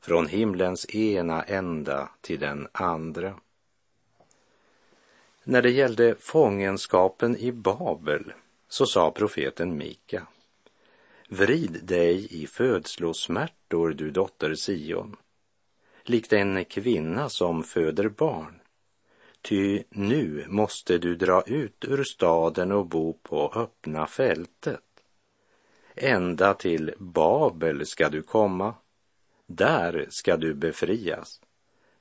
från 0.00 0.26
himlens 0.26 0.94
ena 0.94 1.42
ända 1.42 2.08
till 2.20 2.40
den 2.40 2.68
andra. 2.72 3.34
När 5.44 5.62
det 5.62 5.70
gällde 5.70 6.14
fångenskapen 6.18 7.36
i 7.36 7.52
Babel 7.52 8.32
så 8.68 8.86
sa 8.86 9.10
profeten 9.10 9.76
Mika 9.76 10.26
Vrid 11.28 11.84
dig 11.84 12.42
i 12.42 12.46
födslosmärtor, 12.46 13.90
du 13.90 14.10
dotter 14.10 14.54
Sion, 14.54 15.16
likt 16.04 16.32
en 16.32 16.64
kvinna 16.64 17.28
som 17.28 17.62
föder 17.62 18.08
barn. 18.08 18.60
Ty 19.42 19.82
nu 19.90 20.46
måste 20.48 20.98
du 20.98 21.16
dra 21.16 21.42
ut 21.42 21.84
ur 21.84 22.04
staden 22.04 22.72
och 22.72 22.86
bo 22.86 23.12
på 23.12 23.52
öppna 23.54 24.06
fältet. 24.06 24.80
Ända 25.94 26.54
till 26.54 26.94
Babel 26.98 27.86
ska 27.86 28.08
du 28.08 28.22
komma, 28.22 28.74
där 29.46 30.06
ska 30.10 30.36
du 30.36 30.54
befrias. 30.54 31.40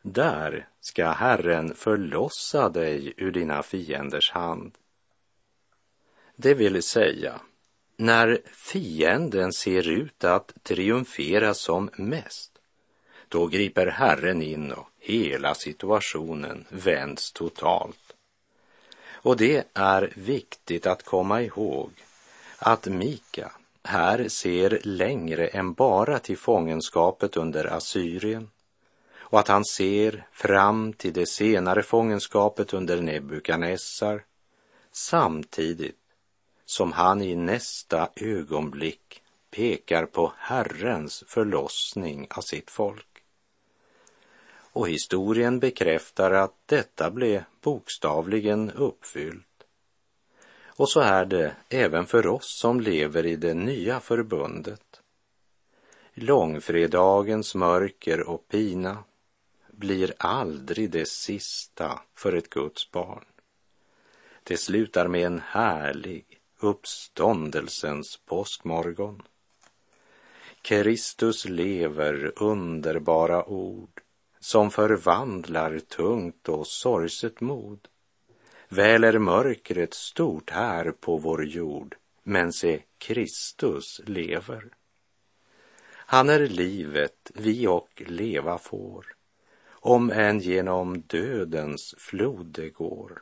Där 0.02 0.68
ska 0.82 1.12
Herren 1.12 1.76
förlossa 1.76 2.70
dig 2.70 3.14
ur 3.18 3.32
dina 3.32 3.64
fienders 3.64 4.32
hand. 4.32 4.78
Det 6.36 6.54
vill 6.54 6.84
säga, 6.84 7.42
när 7.98 8.42
fienden 8.52 9.54
ser 9.54 9.88
ut 9.88 10.24
att 10.24 10.54
triumfera 10.64 11.54
som 11.54 11.90
mest, 11.96 12.52
då 13.28 13.48
griper 13.48 13.88
Herren 13.88 14.42
in 14.42 14.72
och 14.72 14.88
hela 15.00 15.56
situationen 15.56 16.66
vänds 16.70 17.32
totalt. 17.32 18.16
Och 19.12 19.38
det 19.38 19.68
är 19.74 20.14
viktigt 20.16 20.86
att 20.86 21.04
komma 21.04 21.42
ihåg 21.42 21.92
att 22.58 22.86
Mika 22.86 23.52
här 23.84 24.28
ser 24.28 24.80
längre 24.84 25.48
än 25.48 25.74
bara 25.74 26.20
till 26.20 26.38
fångenskapet 26.38 27.38
under 27.38 27.66
Assyrien 27.66 28.50
och 29.32 29.40
att 29.40 29.48
han 29.48 29.66
ser 29.66 30.28
fram 30.32 30.94
till 30.94 31.14
det 31.14 31.26
senare 31.26 31.84
fångenskapet 31.84 32.74
under 32.74 33.02
Nebukadnessar 33.02 34.24
samtidigt 34.92 35.98
som 36.66 36.92
han 36.92 37.22
i 37.22 37.36
nästa 37.36 38.10
ögonblick 38.16 39.22
pekar 39.52 40.06
på 40.06 40.34
Herrens 40.38 41.24
förlossning 41.28 42.28
av 42.30 42.42
sitt 42.42 42.72
folk. 42.72 43.08
Och 44.54 44.90
historien 44.90 45.60
bekräftar 45.60 46.32
att 46.32 46.56
detta 46.66 47.12
blev 47.12 47.44
bokstavligen 47.62 48.72
uppfyllt. 48.72 49.64
Och 50.66 50.90
så 50.90 51.00
är 51.00 51.26
det 51.26 51.56
även 51.70 52.06
för 52.06 52.28
oss 52.28 52.60
som 52.60 52.82
lever 52.82 53.26
i 53.26 53.36
det 53.36 53.54
nya 53.54 54.00
förbundet. 54.00 55.02
Långfredagens 56.14 57.56
mörker 57.56 58.30
och 58.30 58.48
pina 58.48 59.04
blir 59.82 60.14
aldrig 60.18 60.92
det 60.92 61.08
sista 61.08 62.02
för 62.16 62.34
ett 62.34 62.50
Guds 62.50 62.92
barn. 62.92 63.26
Det 64.44 64.58
slutar 64.58 65.08
med 65.08 65.26
en 65.26 65.40
härlig 65.40 66.26
uppståndelsens 66.60 68.18
påskmorgon. 68.26 69.22
Kristus 70.62 71.46
lever 71.46 72.34
underbara 72.36 73.46
ord 73.46 74.02
som 74.40 74.72
förvandlar 74.72 75.80
tungt 75.80 76.50
och 76.50 76.68
sorgset 76.68 77.42
mod. 77.42 77.88
Väl 78.70 79.04
är 79.04 79.20
mörkret 79.20 79.94
stort 79.94 80.50
här 80.50 80.92
på 80.92 81.18
vår 81.18 81.46
jord, 81.46 81.96
men 82.24 82.54
se, 82.54 82.84
Kristus 82.98 84.02
lever. 84.06 84.64
Han 85.90 86.30
är 86.30 86.40
livet 86.40 87.32
vi 87.34 87.68
och 87.68 88.04
leva 88.08 88.58
får, 88.58 89.06
om 89.82 90.12
än 90.12 90.40
genom 90.40 91.02
dödens 91.02 91.96
flod 91.98 92.46
det 92.46 92.70
går 92.70 93.22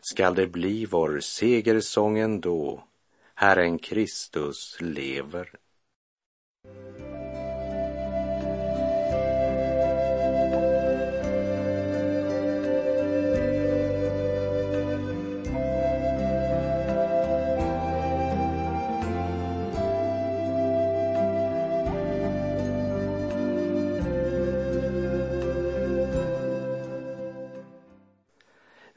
skall 0.00 0.34
det 0.34 0.46
bli 0.46 0.86
vår 0.86 1.20
segersång 1.20 2.18
ändå, 2.18 2.84
Herren 3.34 3.78
Kristus 3.78 4.76
lever. 4.80 5.50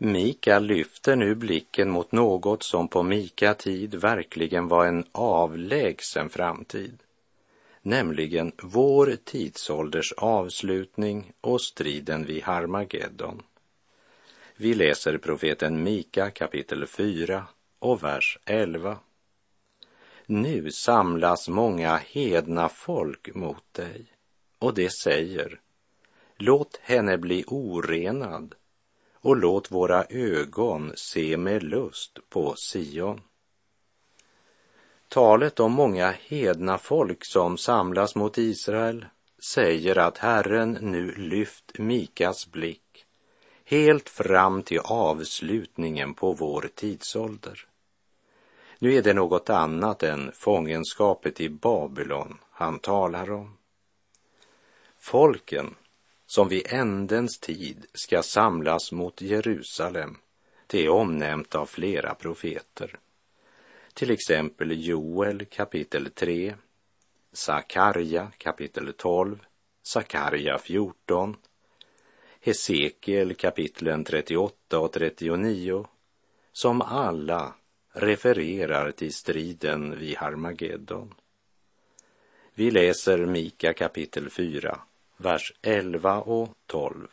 Mika 0.04 0.60
lyfter 0.60 1.16
nu 1.16 1.36
blicken 1.36 1.90
mot 1.90 2.12
något 2.12 2.64
som 2.64 2.88
på 2.88 3.04
Mika 3.04 3.54
tid 3.54 3.96
verkligen 3.96 4.68
var 4.68 4.86
en 4.86 5.06
avlägsen 5.12 6.30
framtid, 6.30 7.04
nämligen 7.82 8.52
vår 8.64 9.18
tidsålders 9.24 10.14
avslutning 10.18 11.34
och 11.42 11.62
striden 11.62 12.26
vid 12.26 12.44
Harmageddon. 12.44 13.42
Vi 14.56 14.74
läser 14.74 15.18
profeten 15.18 15.84
Mika 15.84 16.30
kapitel 16.30 16.88
4 16.88 17.46
och 17.80 18.04
vers 18.04 18.40
11. 18.46 18.98
Nu 20.26 20.72
samlas 20.72 21.48
många 21.48 21.98
hedna 21.98 22.70
folk 22.70 23.36
mot 23.36 23.74
dig 23.74 24.06
och 24.60 24.74
det 24.74 24.90
säger, 25.04 25.60
låt 26.38 26.80
henne 26.84 27.18
bli 27.18 27.44
orenad 27.48 28.56
och 29.22 29.36
låt 29.36 29.72
våra 29.72 30.06
ögon 30.10 30.92
se 30.96 31.38
med 31.38 31.64
lust 31.64 32.20
på 32.30 32.56
Sion. 32.58 33.22
Talet 35.08 35.60
om 35.60 35.72
många 35.72 36.12
hedna 36.12 36.78
folk 36.78 37.26
som 37.26 37.58
samlas 37.58 38.16
mot 38.16 38.38
Israel 38.38 39.06
säger 39.44 39.98
att 39.98 40.18
Herren 40.18 40.78
nu 40.82 41.16
lyft 41.16 41.78
Mikas 41.78 42.52
blick 42.52 43.06
helt 43.66 44.10
fram 44.10 44.64
till 44.64 44.80
avslutningen 44.84 46.14
på 46.14 46.34
vår 46.34 46.70
tidsålder. 46.76 47.68
Nu 48.80 48.94
är 48.94 49.02
det 49.02 49.14
något 49.14 49.50
annat 49.50 50.04
än 50.04 50.32
fångenskapet 50.34 51.42
i 51.42 51.50
Babylon 51.50 52.38
han 52.52 52.80
talar 52.80 53.32
om. 53.32 53.58
Folken 54.98 55.76
som 56.34 56.48
vid 56.48 56.68
ändens 56.70 57.40
tid 57.40 57.86
ska 57.94 58.24
samlas 58.24 58.92
mot 58.92 59.22
Jerusalem, 59.22 60.18
det 60.68 60.86
är 60.86 60.90
omnämnt 60.90 61.56
av 61.56 61.66
flera 61.66 62.16
profeter. 62.16 63.00
Till 63.94 64.12
exempel 64.12 64.86
Joel 64.86 65.46
kapitel 65.46 66.12
3, 66.12 66.56
Sakarja 67.34 68.32
kapitel 68.38 68.94
12, 68.98 69.40
Sakarja 69.84 70.58
14, 70.58 71.38
Hesekiel 72.42 73.34
kapitlen 73.34 74.04
38 74.04 74.80
och 74.80 74.92
39, 74.92 75.86
som 76.54 76.82
alla 76.82 77.54
refererar 77.92 78.92
till 78.92 79.14
striden 79.14 80.00
vid 80.00 80.18
Harmageddon. 80.18 81.14
Vi 82.54 82.72
läser 82.72 83.26
Mika 83.26 83.74
kapitel 83.74 84.30
4, 84.30 84.80
vers 85.22 85.54
11 85.62 86.22
och 86.22 86.50
12. 86.66 87.08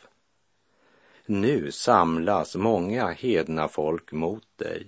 Nu 1.25 1.71
samlas 1.71 2.55
många 2.55 3.07
hedna 3.07 3.67
folk 3.67 4.11
mot 4.11 4.57
dig 4.57 4.87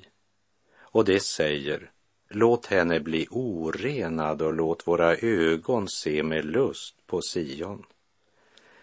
och 0.79 1.05
det 1.05 1.19
säger 1.19 1.91
Låt 2.33 2.65
henne 2.65 2.99
bli 2.99 3.27
orenad 3.29 4.41
och 4.41 4.53
låt 4.53 4.87
våra 4.87 5.15
ögon 5.15 5.87
se 5.87 6.23
med 6.23 6.45
lust 6.45 6.95
på 7.07 7.21
Sion. 7.21 7.85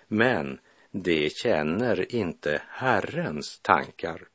Men 0.06 0.58
de 0.90 1.30
känner 1.30 2.14
inte 2.14 2.62
Herrens 2.68 3.60
tankar. 3.60 4.28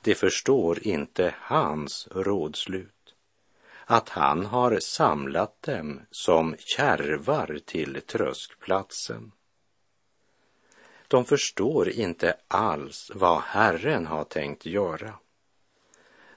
De 0.00 0.14
förstår 0.14 0.86
inte 0.86 1.34
hans 1.38 2.08
rådslut, 2.10 2.93
att 3.86 4.08
han 4.08 4.46
har 4.46 4.78
samlat 4.80 5.62
dem 5.62 6.00
som 6.10 6.56
kärvar 6.58 7.58
till 7.64 8.00
tröskplatsen. 8.06 9.32
De 11.08 11.24
förstår 11.24 11.88
inte 11.88 12.36
alls 12.48 13.10
vad 13.14 13.40
Herren 13.40 14.06
har 14.06 14.24
tänkt 14.24 14.66
göra. 14.66 15.14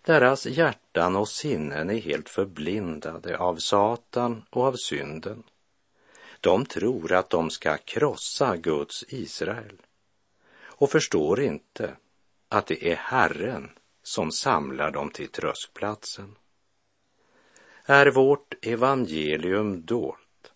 Deras 0.01 0.45
hjärtan 0.45 1.15
och 1.15 1.29
sinnen 1.29 1.89
är 1.89 1.99
helt 1.99 2.29
förblindade 2.29 3.37
av 3.37 3.55
Satan 3.55 4.45
och 4.49 4.63
av 4.63 4.73
synden. 4.73 5.43
De 6.41 6.65
tror 6.65 7.13
att 7.13 7.29
de 7.29 7.49
ska 7.49 7.77
krossa 7.77 8.57
Guds 8.57 9.05
Israel 9.07 9.81
och 10.59 10.89
förstår 10.91 11.41
inte 11.41 11.95
att 12.49 12.67
det 12.67 12.91
är 12.91 12.95
Herren 12.95 13.69
som 14.03 14.31
samlar 14.31 14.91
dem 14.91 15.09
till 15.09 15.27
tröskplatsen. 15.27 16.35
Är 17.89 18.07
vårt 18.07 18.65
evangelium 18.65 19.85
dolt, 19.85 20.51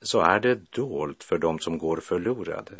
så 0.00 0.20
är 0.20 0.40
det 0.40 0.72
dolt 0.72 1.24
för 1.24 1.38
dem 1.38 1.58
som 1.58 1.78
går 1.78 1.96
förlorade. 1.96 2.72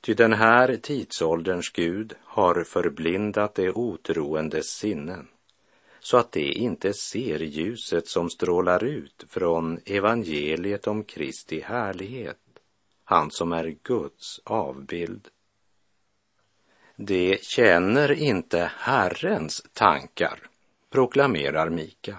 Ty 0.00 0.14
den 0.14 0.32
här 0.32 0.76
tidsålderns 0.76 1.70
Gud 1.70 2.14
har 2.24 2.64
förblindat 2.64 3.54
de 3.54 3.70
otroendes 3.70 4.66
sinnen 4.66 5.28
så 6.00 6.16
att 6.16 6.32
de 6.32 6.52
inte 6.52 6.92
ser 6.94 7.38
ljuset 7.38 8.08
som 8.08 8.30
strålar 8.30 8.84
ut 8.84 9.24
från 9.28 9.80
evangeliet 9.84 10.86
om 10.86 11.04
Kristi 11.04 11.60
härlighet, 11.60 12.38
han 13.04 13.30
som 13.30 13.52
är 13.52 13.76
Guds 13.82 14.40
avbild. 14.44 15.28
De 16.96 17.38
känner 17.42 18.12
inte 18.12 18.72
Herrens 18.76 19.66
tankar, 19.72 20.40
proklamerar 20.90 21.70
Mika. 21.70 22.16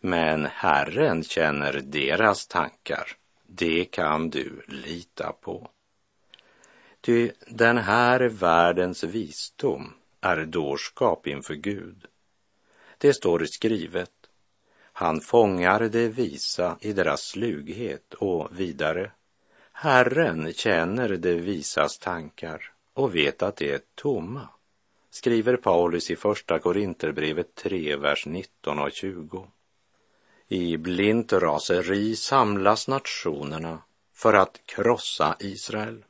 Men 0.00 0.46
Herren 0.46 1.24
känner 1.24 1.72
deras 1.72 2.46
tankar, 2.46 3.16
det 3.46 3.84
kan 3.84 4.30
du 4.30 4.62
lita 4.66 5.32
på. 5.32 5.70
Ty 7.00 7.30
den 7.46 7.78
här 7.78 8.20
världens 8.20 9.04
visdom 9.04 9.92
är 10.20 10.44
dårskap 10.44 11.26
inför 11.26 11.54
Gud. 11.54 12.06
Det 12.98 13.14
står 13.14 13.44
skrivet, 13.44 14.10
han 14.92 15.20
fångar 15.20 15.80
det 15.80 16.08
visa 16.08 16.78
i 16.80 16.92
deras 16.92 17.22
slughet 17.22 18.14
och 18.14 18.60
vidare. 18.60 19.10
Herren 19.72 20.52
känner 20.52 21.08
det 21.08 21.34
visas 21.34 21.98
tankar 21.98 22.72
och 22.92 23.14
vet 23.14 23.42
att 23.42 23.56
det 23.56 23.72
är 23.72 23.80
tomma, 23.94 24.48
skriver 25.10 25.56
Paulus 25.56 26.10
i 26.10 26.16
Första 26.16 26.58
Korinterbrevet 26.58 27.54
3, 27.54 27.96
vers 27.96 28.26
19 28.26 28.78
och 28.78 28.92
20. 28.92 29.46
I 30.50 30.76
blint 30.76 31.32
raseri 31.32 32.16
samlas 32.16 32.88
nationerna 32.88 33.82
för 34.14 34.34
att 34.34 34.60
krossa 34.66 35.36
Israel 35.40 36.04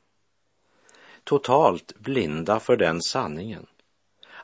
totalt 1.24 1.98
blinda 1.98 2.60
för 2.60 2.76
den 2.76 3.02
sanningen 3.02 3.66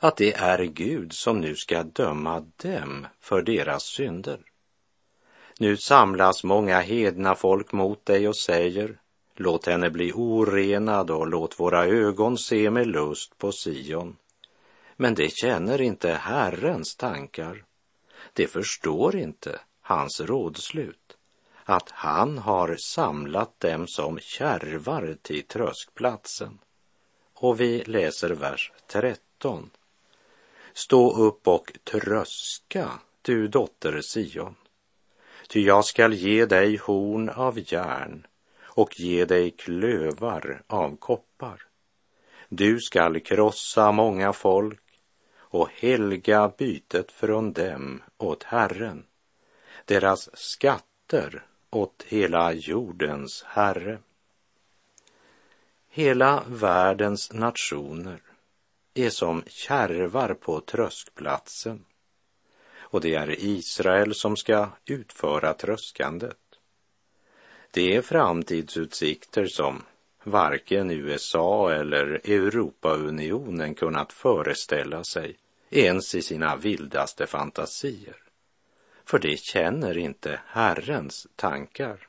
att 0.01 0.17
det 0.17 0.33
är 0.33 0.65
Gud 0.65 1.13
som 1.13 1.41
nu 1.41 1.57
ska 1.57 1.83
döma 1.83 2.47
dem 2.57 3.07
för 3.21 3.43
deras 3.43 3.85
synder. 3.85 4.41
Nu 5.59 5.77
samlas 5.77 6.45
många 6.45 6.81
hedna 6.81 7.35
folk 7.35 7.73
mot 7.73 8.07
dig 8.07 8.29
och 8.29 8.37
säger 8.37 8.99
Låt 9.37 9.67
henne 9.67 9.91
bli 9.91 10.13
orenad 10.13 11.11
och 11.11 11.27
låt 11.27 11.61
våra 11.61 11.87
ögon 11.87 12.39
se 12.39 12.71
med 12.71 12.87
lust 12.87 13.39
på 13.39 13.53
Sion. 13.53 14.17
Men 14.97 15.15
det 15.15 15.33
känner 15.33 15.81
inte 15.81 16.13
Herrens 16.13 16.97
tankar. 16.97 17.65
Det 18.33 18.47
förstår 18.47 19.17
inte 19.17 19.61
hans 19.85 20.21
rådslut, 20.21 21.17
att 21.65 21.91
han 21.91 22.39
har 22.39 22.77
samlat 22.77 23.61
dem 23.61 23.87
som 23.87 24.19
kärvar 24.19 25.17
till 25.23 25.43
tröskplatsen. 25.43 26.59
Och 27.35 27.61
vi 27.61 27.85
läser 27.85 28.31
vers 28.31 28.73
13. 28.87 29.71
Stå 30.73 31.17
upp 31.17 31.49
och 31.49 31.73
tröska, 31.85 32.91
du 33.23 33.49
dotter 33.49 34.01
Sion. 34.03 34.55
Ty 35.49 35.65
jag 35.65 35.85
skall 35.85 36.15
ge 36.15 36.47
dig 36.47 36.77
horn 36.77 37.29
av 37.29 37.73
järn 37.73 38.27
och 38.63 39.01
ge 39.01 39.25
dig 39.25 39.51
klövar 39.51 40.63
av 40.67 40.97
koppar. 40.97 41.63
Du 42.49 42.81
skall 42.81 43.21
krossa 43.21 43.93
många 43.93 44.33
folk 44.33 44.81
och 45.37 45.69
helga 45.71 46.53
bytet 46.59 47.13
från 47.13 47.53
dem 47.53 48.03
åt 48.19 48.43
Herren, 48.43 49.07
deras 49.85 50.31
skatter 50.35 51.47
åt 51.71 52.05
hela 52.09 52.53
jordens 52.53 53.43
Herre. 53.47 53.99
Hela 55.91 56.45
världens 56.49 57.33
nationer 57.33 58.23
är 58.95 59.11
som 59.11 59.43
kärvar 59.47 60.35
på 60.35 60.61
tröskplatsen 60.61 61.85
och 62.95 63.01
det 63.01 63.15
är 63.15 63.45
Israel 63.45 64.15
som 64.15 64.37
ska 64.37 64.69
utföra 64.85 65.55
tröskandet. 65.55 66.39
Det 67.71 67.97
är 67.97 68.03
framtidsutsikter 68.03 69.47
som 69.47 69.83
varken 70.25 70.91
USA 70.91 71.73
eller 71.73 72.21
Europaunionen 72.25 73.75
kunnat 73.75 74.13
föreställa 74.13 75.05
sig 75.05 75.37
ens 75.71 76.15
i 76.15 76.23
sina 76.23 76.57
vildaste 76.57 77.27
fantasier. 77.27 78.24
För 79.05 79.19
de 79.19 79.37
känner 79.37 79.99
inte 79.99 80.41
Herrens 80.47 81.27
tankar. 81.37 82.09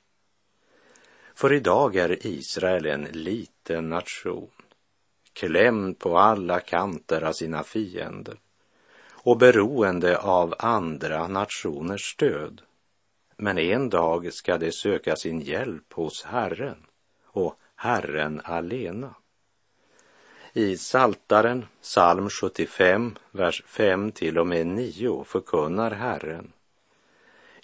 För 1.36 1.54
idag 1.54 1.96
är 1.96 2.28
Israel 2.28 2.86
en 2.86 3.04
liten 3.04 3.90
nation, 3.90 4.52
klämd 5.34 6.00
på 6.00 6.18
alla 6.18 6.60
kanter 6.60 7.24
av 7.24 7.34
sina 7.34 7.64
fiender 7.64 8.38
och 9.26 9.38
beroende 9.38 10.18
av 10.18 10.56
andra 10.60 11.28
nationers 11.28 12.12
stöd. 12.12 12.62
Men 13.38 13.58
en 13.58 13.90
dag 13.90 14.34
ska 14.34 14.58
de 14.58 14.72
söka 14.72 15.16
sin 15.16 15.42
hjälp 15.42 15.94
hos 15.94 16.24
Herren 16.24 16.86
och 17.26 17.60
Herren 17.76 18.42
alena. 18.44 19.16
I 20.54 20.78
Saltaren, 20.78 21.66
psalm 21.82 22.30
75, 22.30 23.16
vers 23.32 23.64
5 23.66 24.12
till 24.12 24.40
och 24.40 24.48
med 24.48 24.68
9 24.68 25.24
förkunnar 25.24 25.92
Herren. 25.92 26.52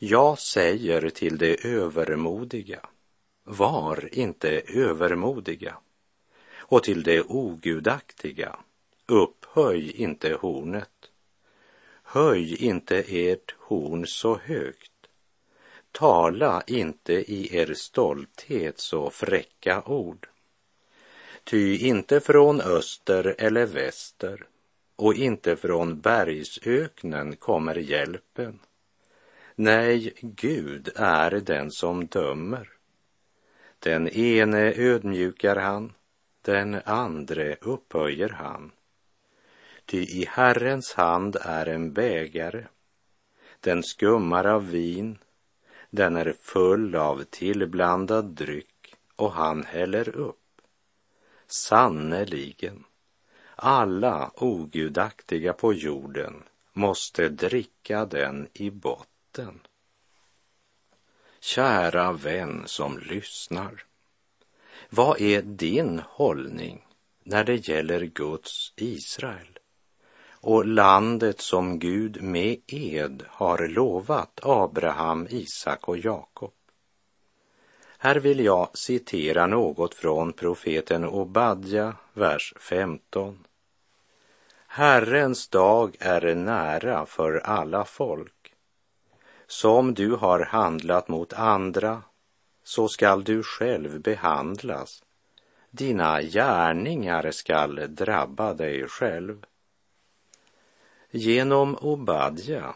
Jag 0.04 0.40
säger 0.40 1.10
till 1.10 1.38
de 1.38 1.58
övermodiga, 1.64 2.80
var 3.44 4.10
inte 4.12 4.62
övermodiga 4.68 5.78
och 6.58 6.84
till 6.84 7.04
de 7.04 7.22
ogudaktiga, 7.22 8.60
upphöj 9.06 9.92
inte 9.92 10.34
hornet. 10.34 11.12
Höj 12.04 12.56
inte 12.56 13.04
ert 13.08 13.56
horn 13.60 14.08
så 14.08 14.38
högt. 14.38 14.92
Tala 15.92 16.64
inte 16.68 17.14
i 17.14 17.58
er 17.58 17.74
stolthet 17.74 18.80
så 18.80 19.10
fräcka 19.10 19.82
ord. 19.82 20.28
Ty 21.44 21.78
inte 21.78 22.20
från 22.20 22.62
öster 22.62 23.36
eller 23.38 23.66
väster 23.66 24.46
och 24.96 25.14
inte 25.14 25.56
från 25.56 26.00
bergsöknen 26.02 27.36
kommer 27.36 27.76
hjälpen. 27.76 28.60
Nej, 29.64 30.14
Gud 30.22 30.90
är 30.96 31.32
den 31.32 31.72
som 31.72 32.06
dömer. 32.06 32.70
Den 33.80 34.08
ene 34.08 34.74
ödmjukar 34.76 35.56
han, 35.56 35.94
den 36.42 36.82
andre 36.86 37.56
upphöjer 37.62 38.30
han. 38.30 38.72
Ty 39.86 39.98
i 39.98 40.26
Herrens 40.30 40.94
hand 40.94 41.38
är 41.42 41.66
en 41.66 41.94
bägare, 41.94 42.66
den 43.60 43.84
skummar 43.84 44.46
av 44.46 44.70
vin, 44.70 45.18
den 45.90 46.16
är 46.16 46.36
full 46.40 46.96
av 46.96 47.24
tillblandad 47.24 48.26
dryck 48.26 48.96
och 49.16 49.32
han 49.32 49.64
häller 49.64 50.16
upp. 50.16 50.62
Sannerligen, 51.48 52.84
alla 53.56 54.32
ogudaktiga 54.36 55.54
på 55.54 55.74
jorden 55.74 56.44
måste 56.74 57.30
dricka 57.30 58.06
den 58.06 58.48
i 58.54 58.70
natten. 59.38 59.60
Kära 61.40 62.12
vän 62.12 62.64
som 62.66 63.00
lyssnar. 63.00 63.84
Vad 64.90 65.22
är 65.22 65.42
din 65.42 66.02
hållning 66.10 66.86
när 67.24 67.44
det 67.44 67.68
gäller 67.68 68.02
Guds 68.02 68.74
Israel 68.76 69.60
och 70.44 70.66
landet 70.66 71.42
som 71.42 71.80
Gud 71.80 72.22
med 72.22 72.58
ed 72.68 73.24
har 73.28 73.68
lovat 73.68 74.40
Abraham, 74.44 75.28
Isak 75.30 75.88
och 75.88 75.98
Jakob? 75.98 76.54
Här 77.98 78.16
vill 78.16 78.40
jag 78.40 78.78
citera 78.78 79.48
något 79.48 79.94
från 79.94 80.34
profeten 80.34 81.06
Obadja, 81.06 81.96
vers 82.14 82.54
15. 82.60 83.48
Herrens 84.68 85.48
dag 85.48 85.96
är 86.00 86.36
nära 86.36 87.06
för 87.06 87.38
alla 87.38 87.86
folk. 87.86 88.41
Som 89.52 89.94
du 89.94 90.16
har 90.16 90.40
handlat 90.40 91.08
mot 91.08 91.34
andra, 91.34 92.04
så 92.64 92.88
skall 92.88 93.24
du 93.24 93.44
själv 93.44 94.02
behandlas. 94.02 95.04
Dina 95.72 96.22
gärningar 96.22 97.32
skall 97.32 97.96
drabba 97.96 98.54
dig 98.54 98.88
själv. 98.88 99.46
Genom 101.10 101.76
Obadja 101.76 102.76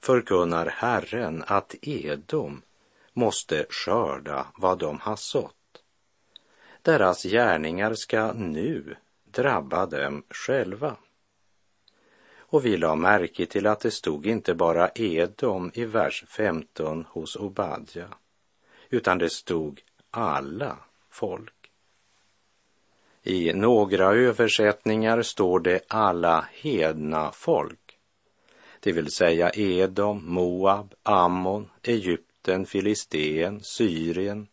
förkunnar 0.00 0.66
Herren 0.66 1.44
att 1.46 1.74
Edom 1.82 2.62
måste 3.12 3.66
skörda 3.70 4.46
vad 4.56 4.78
de 4.78 5.00
har 5.00 5.16
sått. 5.16 5.82
Deras 6.82 7.22
gärningar 7.22 7.94
ska 7.94 8.32
nu 8.32 8.96
drabba 9.24 9.86
dem 9.86 10.22
själva. 10.30 10.96
Och 12.48 12.66
vi 12.66 12.76
la 12.76 12.94
märke 12.94 13.46
till 13.46 13.66
att 13.66 13.80
det 13.80 13.90
stod 13.90 14.26
inte 14.26 14.54
bara 14.54 14.90
Edom 14.94 15.70
i 15.74 15.84
vers 15.84 16.24
15 16.28 17.04
hos 17.08 17.36
Obadja, 17.36 18.08
utan 18.90 19.18
det 19.18 19.30
stod 19.30 19.80
alla 20.10 20.78
folk. 21.10 21.52
I 23.22 23.52
några 23.52 24.04
översättningar 24.04 25.22
står 25.22 25.60
det 25.60 25.80
alla 25.88 26.48
hedna 26.52 27.32
folk, 27.32 27.86
det 28.80 28.92
vill 28.92 29.12
säga 29.12 29.50
Edom, 29.54 30.22
Moab, 30.24 30.94
Ammon, 31.02 31.70
Egypten, 31.82 32.66
Filisteen, 32.66 33.60
Syrien, 33.62 34.46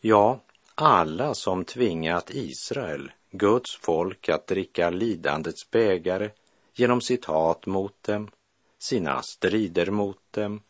ja, 0.00 0.40
alla 0.74 1.34
som 1.34 1.64
tvingat 1.64 2.30
Israel, 2.30 3.12
Guds 3.30 3.76
folk, 3.76 4.28
att 4.28 4.46
dricka 4.46 4.90
lidandets 4.90 5.70
bägare 5.70 6.30
genom 6.78 7.00
sitt 7.00 7.24
hat 7.24 7.66
mot 7.66 8.02
dem, 8.02 8.30
sina 8.78 9.22
strider 9.22 9.90
mot 9.90 10.18
dem. 10.30 10.60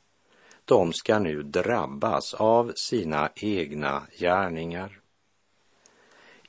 De 0.64 0.92
ska 0.92 1.18
nu 1.18 1.42
drabbas 1.42 2.34
av 2.34 2.72
sina 2.76 3.30
egna 3.34 4.02
gärningar. 4.18 5.00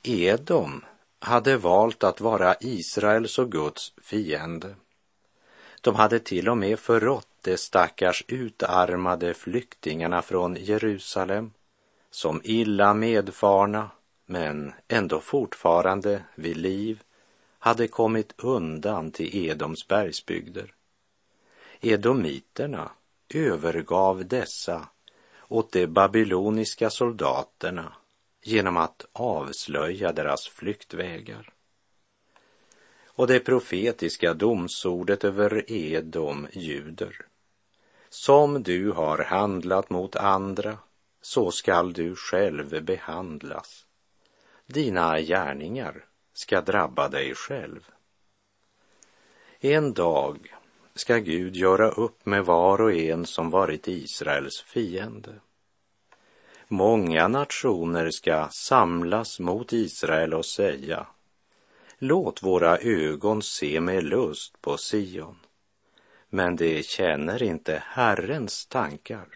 Edom 0.02 0.84
hade 1.18 1.56
valt 1.56 2.04
att 2.04 2.20
vara 2.20 2.56
Israels 2.60 3.38
och 3.38 3.52
Guds 3.52 3.92
fiende. 4.02 4.74
De 5.80 5.94
hade 5.94 6.18
till 6.18 6.48
och 6.48 6.58
med 6.58 6.78
förrått 6.78 7.28
de 7.42 7.56
stackars 7.56 8.24
utarmade 8.28 9.34
flyktingarna 9.34 10.22
från 10.22 10.56
Jerusalem 10.56 11.52
som 12.10 12.40
illa 12.44 12.94
medfarna 12.94 13.90
men 14.26 14.72
ändå 14.88 15.20
fortfarande 15.20 16.22
vid 16.34 16.56
liv 16.56 17.02
hade 17.68 17.88
kommit 17.88 18.34
undan 18.36 19.10
till 19.10 19.36
Edoms 19.36 19.88
bergsbygder. 19.88 20.74
Edomiterna 21.80 22.90
övergav 23.34 24.26
dessa 24.26 24.88
åt 25.48 25.72
de 25.72 25.86
babyloniska 25.86 26.90
soldaterna 26.90 27.92
genom 28.42 28.76
att 28.76 29.06
avslöja 29.12 30.12
deras 30.12 30.48
flyktvägar. 30.48 31.52
Och 33.06 33.26
det 33.26 33.40
profetiska 33.40 34.34
domsordet 34.34 35.24
över 35.24 35.72
Edom 35.72 36.46
ljuder. 36.52 37.26
Som 38.08 38.62
du 38.62 38.90
har 38.90 39.18
handlat 39.18 39.90
mot 39.90 40.16
andra, 40.16 40.78
så 41.20 41.50
skall 41.50 41.92
du 41.92 42.16
själv 42.16 42.84
behandlas. 42.84 43.86
Dina 44.66 45.20
gärningar 45.20 46.07
ska 46.38 46.60
drabba 46.60 47.08
dig 47.08 47.34
själv. 47.34 47.88
En 49.60 49.92
dag 49.92 50.54
ska 50.94 51.16
Gud 51.16 51.56
göra 51.56 51.90
upp 51.90 52.26
med 52.26 52.44
var 52.44 52.80
och 52.80 52.92
en 52.92 53.26
som 53.26 53.50
varit 53.50 53.88
Israels 53.88 54.60
fiende. 54.60 55.40
Många 56.68 57.28
nationer 57.28 58.10
ska 58.10 58.48
samlas 58.50 59.40
mot 59.40 59.72
Israel 59.72 60.34
och 60.34 60.46
säga 60.46 61.06
Låt 61.98 62.42
våra 62.42 62.78
ögon 62.78 63.42
se 63.42 63.80
med 63.80 64.04
lust 64.04 64.60
på 64.60 64.76
Sion. 64.76 65.38
Men 66.28 66.56
de 66.56 66.82
känner 66.82 67.42
inte 67.42 67.82
Herrens 67.86 68.66
tankar. 68.66 69.28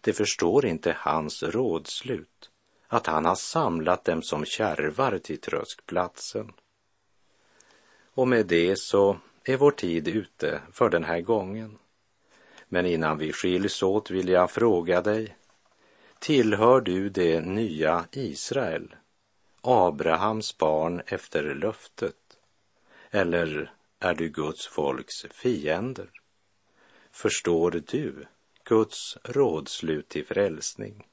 De 0.00 0.12
förstår 0.12 0.66
inte 0.66 0.96
hans 0.98 1.42
rådslut 1.42 2.47
att 2.88 3.06
han 3.06 3.24
har 3.24 3.34
samlat 3.34 4.04
dem 4.04 4.22
som 4.22 4.44
kärvar 4.44 5.18
till 5.18 5.40
tröskplatsen. 5.40 6.52
Och 8.14 8.28
med 8.28 8.46
det 8.46 8.78
så 8.78 9.18
är 9.44 9.56
vår 9.56 9.70
tid 9.70 10.08
ute 10.08 10.60
för 10.72 10.90
den 10.90 11.04
här 11.04 11.20
gången. 11.20 11.78
Men 12.68 12.86
innan 12.86 13.18
vi 13.18 13.32
skiljs 13.32 13.82
åt 13.82 14.10
vill 14.10 14.28
jag 14.28 14.50
fråga 14.50 15.02
dig, 15.02 15.36
tillhör 16.18 16.80
du 16.80 17.08
det 17.08 17.40
nya 17.40 18.04
Israel, 18.12 18.94
Abrahams 19.60 20.58
barn 20.58 21.02
efter 21.06 21.54
löftet, 21.54 22.38
eller 23.10 23.72
är 23.98 24.14
du 24.14 24.28
Guds 24.28 24.66
folks 24.66 25.22
fiender? 25.30 26.10
Förstår 27.10 27.70
du 27.70 28.24
Guds 28.64 29.18
rådslut 29.24 30.08
till 30.08 30.26
frälsning? 30.26 31.06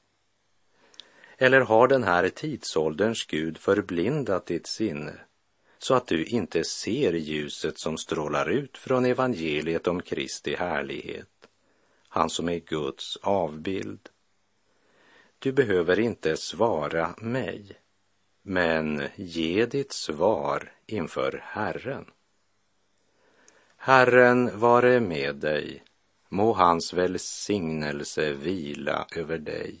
Eller 1.38 1.60
har 1.60 1.88
den 1.88 2.02
här 2.02 2.28
tidsålderns 2.28 3.26
Gud 3.26 3.58
förblindat 3.58 4.46
ditt 4.46 4.66
sinne 4.66 5.20
så 5.78 5.94
att 5.94 6.06
du 6.06 6.24
inte 6.24 6.64
ser 6.64 7.12
ljuset 7.12 7.78
som 7.78 7.98
strålar 7.98 8.50
ut 8.50 8.78
från 8.78 9.04
evangeliet 9.04 9.86
om 9.86 10.02
Kristi 10.02 10.54
härlighet, 10.54 11.48
han 12.08 12.30
som 12.30 12.48
är 12.48 12.58
Guds 12.58 13.16
avbild? 13.16 14.08
Du 15.38 15.52
behöver 15.52 16.00
inte 16.00 16.36
svara 16.36 17.14
mig, 17.18 17.72
men 18.42 19.02
ge 19.16 19.66
ditt 19.66 19.92
svar 19.92 20.72
inför 20.86 21.40
Herren. 21.44 22.10
Herren 23.76 24.58
vare 24.58 25.00
med 25.00 25.36
dig, 25.36 25.82
må 26.28 26.52
hans 26.52 26.92
välsignelse 26.92 28.32
vila 28.32 29.06
över 29.16 29.38
dig. 29.38 29.80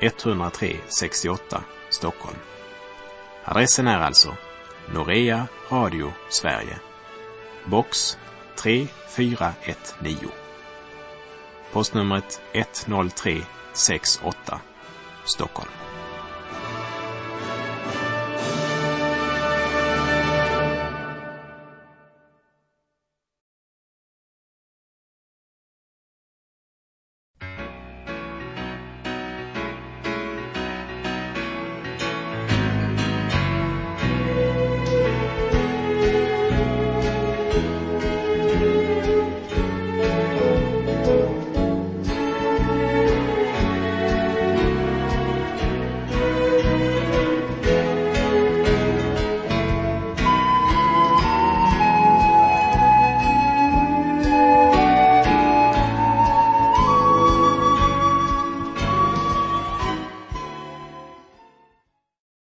103 0.00 0.76
68 0.88 1.62
Stockholm. 1.90 2.36
Adressen 3.44 3.86
är 3.86 3.98
alltså 3.98 4.36
Norea 4.94 5.46
Radio 5.70 6.12
Sverige, 6.30 6.78
box 7.64 8.18
3419. 8.56 10.30
Postnumret 11.72 12.40
10368 12.52 14.60
Stockholm. 15.24 15.87